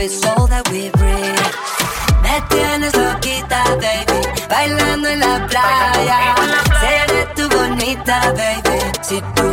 love 0.00 0.10
is 0.10 0.24
all 0.24 0.46
that 0.46 0.68
we 0.70 0.88
breathe. 0.90 1.46
Me 2.22 2.34
tienes 2.48 2.94
loquita, 2.94 3.62
baby, 3.80 4.20
bailando 4.48 5.08
en 5.08 5.20
la 5.20 5.46
playa. 5.46 6.34
Seré 6.80 7.26
tu 7.34 7.48
bonita, 7.48 8.32
baby, 8.32 8.78
si 9.02 9.20
tú 9.34 9.49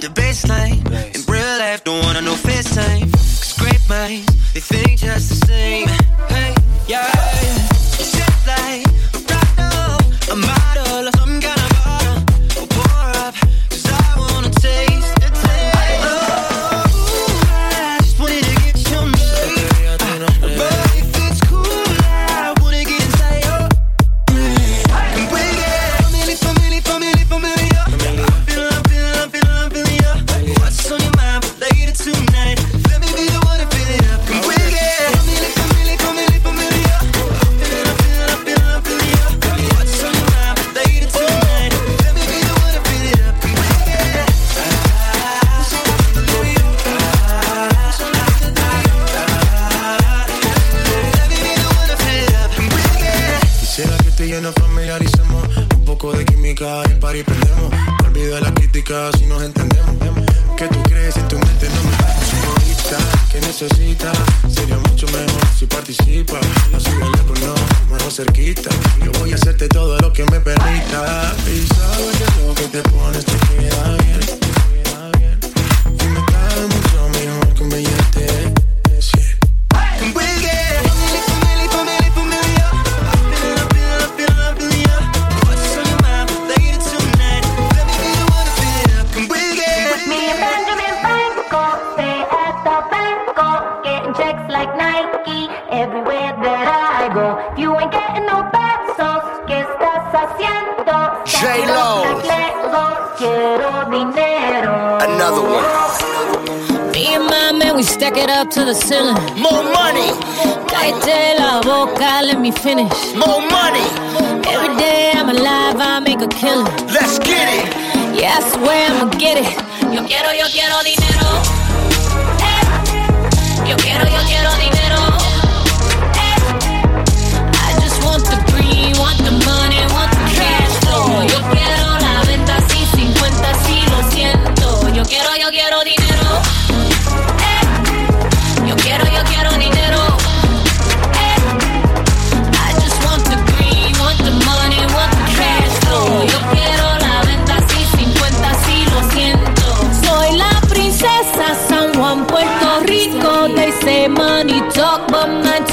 the 0.00 0.08
baseline. 0.08 0.80
In 1.14 1.22
real 1.32 1.58
life, 1.58 1.84
don't 1.84 2.04
wanna 2.04 2.22
no 2.22 2.34
FaceTime. 2.34 3.12
Cause 3.12 3.54
great 3.58 3.88
minds, 3.88 4.52
they 4.52 4.60
think 4.60 5.00
just 5.00 5.28
the 5.30 5.46
same. 5.46 6.03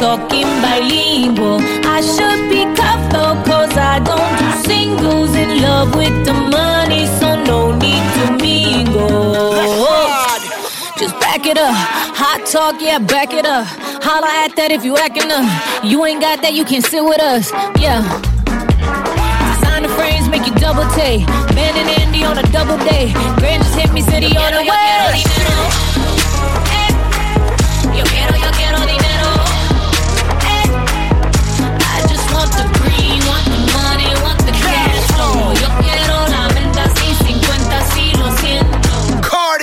Talking 0.01 0.49
bilingual. 0.65 1.59
I 1.85 2.01
should 2.01 2.49
be 2.49 2.65
though, 3.13 3.37
cause 3.45 3.77
I 3.77 3.99
don't 3.99 4.33
do 4.41 4.49
singles. 4.67 5.35
In 5.35 5.61
love 5.61 5.95
with 5.95 6.25
the 6.25 6.33
money, 6.33 7.05
so 7.19 7.27
no 7.43 7.77
need 7.77 8.05
to 8.17 8.25
mingle. 8.41 9.53
Just 10.97 11.15
back 11.19 11.45
it 11.45 11.57
up. 11.57 11.75
Hot 12.17 12.41
talk, 12.47 12.81
yeah, 12.81 12.97
back 12.97 13.31
it 13.33 13.45
up. 13.45 13.67
Holla 14.01 14.29
at 14.43 14.55
that 14.55 14.71
if 14.71 14.83
you 14.83 14.97
acting 14.97 15.29
up. 15.29 15.45
You 15.83 16.03
ain't 16.05 16.21
got 16.21 16.41
that, 16.41 16.53
you 16.53 16.65
can 16.65 16.81
sit 16.81 17.03
with 17.05 17.21
us. 17.21 17.51
Yeah. 17.77 18.01
Designer 19.53 19.93
frames 19.93 20.27
make 20.29 20.47
you 20.47 20.53
double 20.55 20.85
take. 20.97 21.21
Man 21.53 21.77
and 21.77 21.89
Andy 22.01 22.23
on 22.25 22.39
a 22.39 22.45
double 22.51 22.77
day. 22.89 23.13
Grand 23.37 23.61
just 23.61 23.77
hit 23.77 23.93
me, 23.93 24.01
city 24.01 24.35
on 24.35 24.51
the 24.53 24.65
way. 24.65 25.61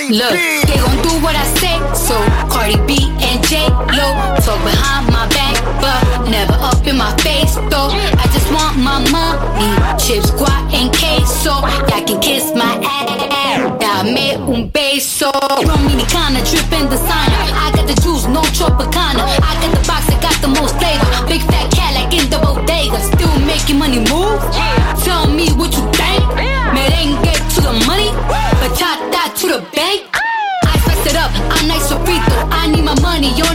Look, 0.09 0.33
they 0.33 0.77
gon' 0.81 0.97
do 1.05 1.21
what 1.21 1.35
I 1.35 1.45
say. 1.61 1.77
So 1.93 2.17
Cardi 2.49 2.81
B 2.89 3.13
and 3.21 3.45
J 3.45 3.69
Lo 3.93 4.09
talk 4.41 4.57
behind 4.65 5.05
my 5.13 5.29
back, 5.29 5.53
but 5.77 6.27
never 6.27 6.53
up 6.65 6.81
in 6.87 6.97
my 6.97 7.15
face 7.17 7.53
though. 7.69 7.93
I 7.93 8.25
just 8.33 8.49
want 8.49 8.77
my 8.81 8.97
money, 9.13 9.69
chips, 10.01 10.31
guac 10.31 10.73
and 10.73 10.89
queso. 10.97 11.61
Y'all 11.61 12.03
can 12.07 12.19
kiss 12.21 12.55
my 12.55 12.81
ass, 12.81 13.69
dame 13.77 14.41
un 14.49 14.71
beso. 14.71 15.29
Dominicana 15.61 16.41
dripping 16.41 16.89
designer. 16.89 17.45
I 17.61 17.71
got 17.75 17.85
the 17.85 17.93
juice, 18.01 18.25
no 18.25 18.41
Tropicana. 18.57 19.38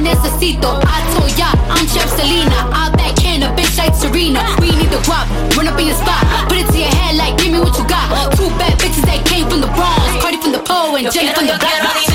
Necesito. 0.04 0.78
I 0.84 1.00
told 1.16 1.32
ya, 1.36 1.50
I'm 1.72 1.88
Chef 1.88 2.08
Selena. 2.12 2.68
I 2.70 2.92
backhand 2.92 3.42
a 3.42 3.48
bitch 3.56 3.76
like 3.78 3.94
Serena. 3.96 4.44
We 4.60 4.70
need 4.76 4.92
the 4.92 5.00
guap, 5.08 5.26
run 5.56 5.66
up 5.66 5.80
in 5.80 5.86
your 5.88 5.96
spot. 5.96 6.22
Put 6.48 6.58
it 6.58 6.68
to 6.70 6.78
your 6.78 6.92
head 6.92 7.16
like, 7.16 7.38
give 7.38 7.50
me 7.50 7.58
what 7.58 7.76
you 7.76 7.88
got. 7.88 8.36
Two 8.36 8.48
bad 8.60 8.78
bitches 8.78 9.04
that 9.08 9.24
came 9.26 9.48
from 9.48 9.60
the 9.62 9.70
Bronx. 9.72 10.04
Cardi 10.20 10.36
from 10.36 10.52
the 10.52 10.60
pole 10.60 10.94
and 10.94 11.10
Jenny 11.10 11.32
from 11.32 11.46
the 11.46 11.56
block. 11.58 12.13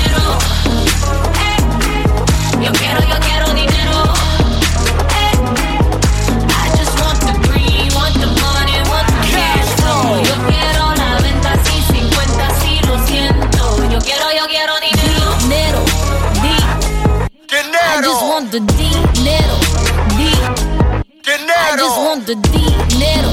want 18.50 18.66
the 18.66 18.72
D 18.74 18.82
little. 19.22 19.60
D. 20.16 20.20
I 21.24 21.76
just 21.76 21.96
want 21.98 22.26
the 22.26 22.34
D 22.34 22.58
little. 22.98 23.29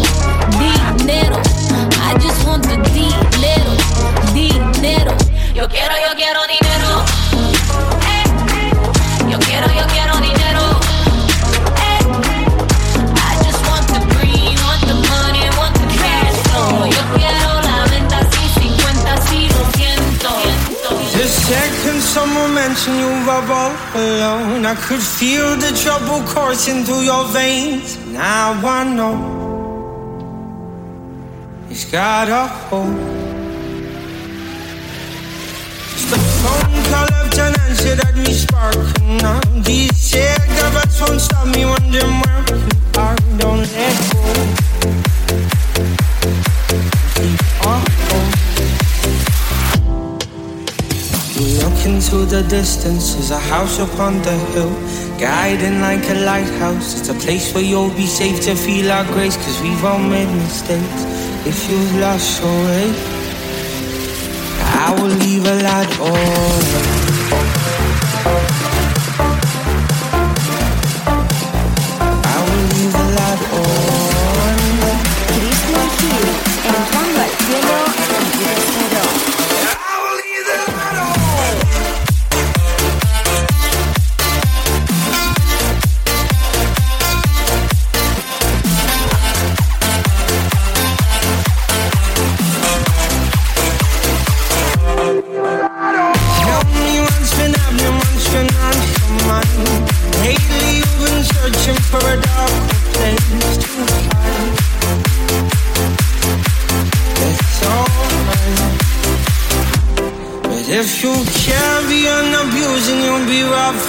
Mentioned 22.78 23.00
you 23.00 23.08
were 23.26 23.54
all 23.54 23.76
alone, 23.96 24.66
I 24.66 24.76
could 24.76 25.02
feel 25.02 25.56
the 25.56 25.72
trouble 25.84 26.22
coursing 26.28 26.84
through 26.84 27.02
your 27.02 27.26
veins. 27.30 27.98
Now 28.08 28.54
I 28.64 28.84
know 28.84 29.18
it's 31.70 31.86
got 31.92 32.30
a 32.30 32.48
hold. 32.48 32.88
A 36.10 36.20
phone 36.40 36.84
call 36.90 37.08
left 37.12 37.40
unanswered 37.40 38.00
had 38.04 38.16
me 38.16 38.34
sparking 38.34 39.18
now. 39.18 39.40
These 39.64 39.98
cigarettes 39.98 41.02
won't 41.02 41.22
stop 41.22 41.48
me 41.48 41.66
wondering 41.66 42.22
where 42.22 42.46
are. 42.98 43.16
Don't 43.38 43.66
let 43.74 43.98
go. 44.14 44.22
Keep 47.16 47.66
on 47.66 48.47
into 51.88 52.26
the 52.26 52.44
distance, 52.44 53.16
is 53.16 53.32
a 53.32 53.40
house 53.40 53.80
upon 53.80 54.22
the 54.22 54.38
hill, 54.52 54.74
guiding 55.18 55.80
like 55.80 56.04
a 56.10 56.16
lighthouse. 56.26 57.00
It's 57.00 57.10
a 57.10 57.14
place 57.14 57.54
where 57.54 57.64
you'll 57.64 57.96
be 57.96 58.06
safe 58.06 58.42
to 58.42 58.56
feel 58.56 58.92
our 58.92 59.06
grace, 59.14 59.38
cause 59.38 59.62
we've 59.62 59.84
all 59.86 60.00
made 60.00 60.32
mistakes. 60.44 61.02
If 61.46 61.70
you've 61.70 61.96
lost 61.96 62.42
your 62.42 62.58
way, 62.68 62.88
I 64.84 64.88
will 64.98 65.16
leave 65.24 65.46
a 65.46 65.56
light 65.64 66.00
on. 66.00 66.97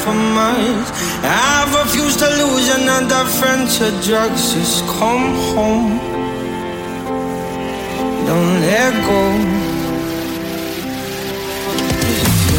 Robbed 0.08 0.16
for 0.16 0.16
miles. 0.34 0.88
I 1.22 1.66
refuse 1.80 2.16
to 2.16 2.28
lose 2.40 2.68
another 2.74 3.24
friend 3.38 3.68
to 3.78 3.90
drugs. 4.06 4.54
Just 4.54 4.84
come 4.86 5.34
home. 5.54 5.98
Don't 8.26 8.60
let 8.60 8.92
go. 9.06 9.20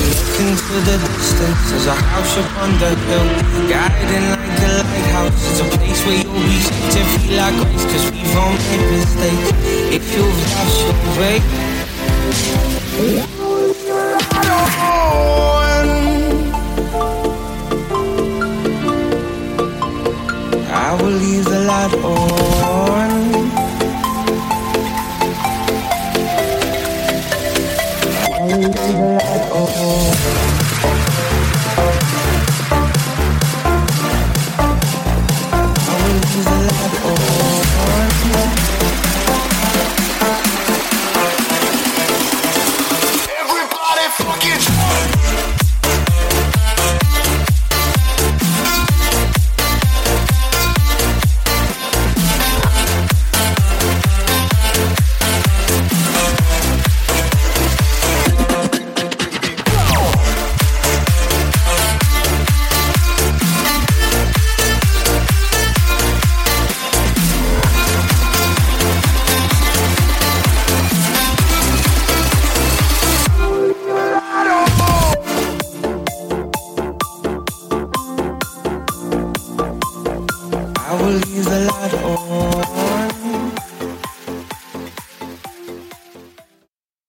Look 0.09 0.39
into 0.39 0.77
the 0.87 0.97
distance, 0.97 1.63
there's 1.69 1.87
a 1.87 1.93
house 1.93 2.37
up 2.37 2.49
on 2.63 2.71
the 2.79 2.89
hill 2.95 3.27
Guiding 3.69 4.25
like 4.31 4.61
a 4.63 4.71
lighthouse, 4.79 5.41
it's 5.51 5.59
a 5.59 5.63
place 5.77 6.01
where 6.05 6.17
you'll 6.23 6.33
be 6.33 6.59
safe 6.59 6.91
to 6.93 7.01
feel 7.19 7.37
like 7.37 7.55
grace 7.55 7.85
Cause 7.91 8.05
we've 8.11 8.35
all 8.37 8.53
made 8.53 8.85
mistakes, 8.89 9.49
if 9.91 10.03
you've 10.15 10.39
lost 10.53 10.77
your 10.79 10.95
way 11.19 11.35
I 13.01 13.03
will 13.37 13.67
leave 14.63 15.58
the 22.09 22.21
light 22.21 22.31
on 22.31 22.38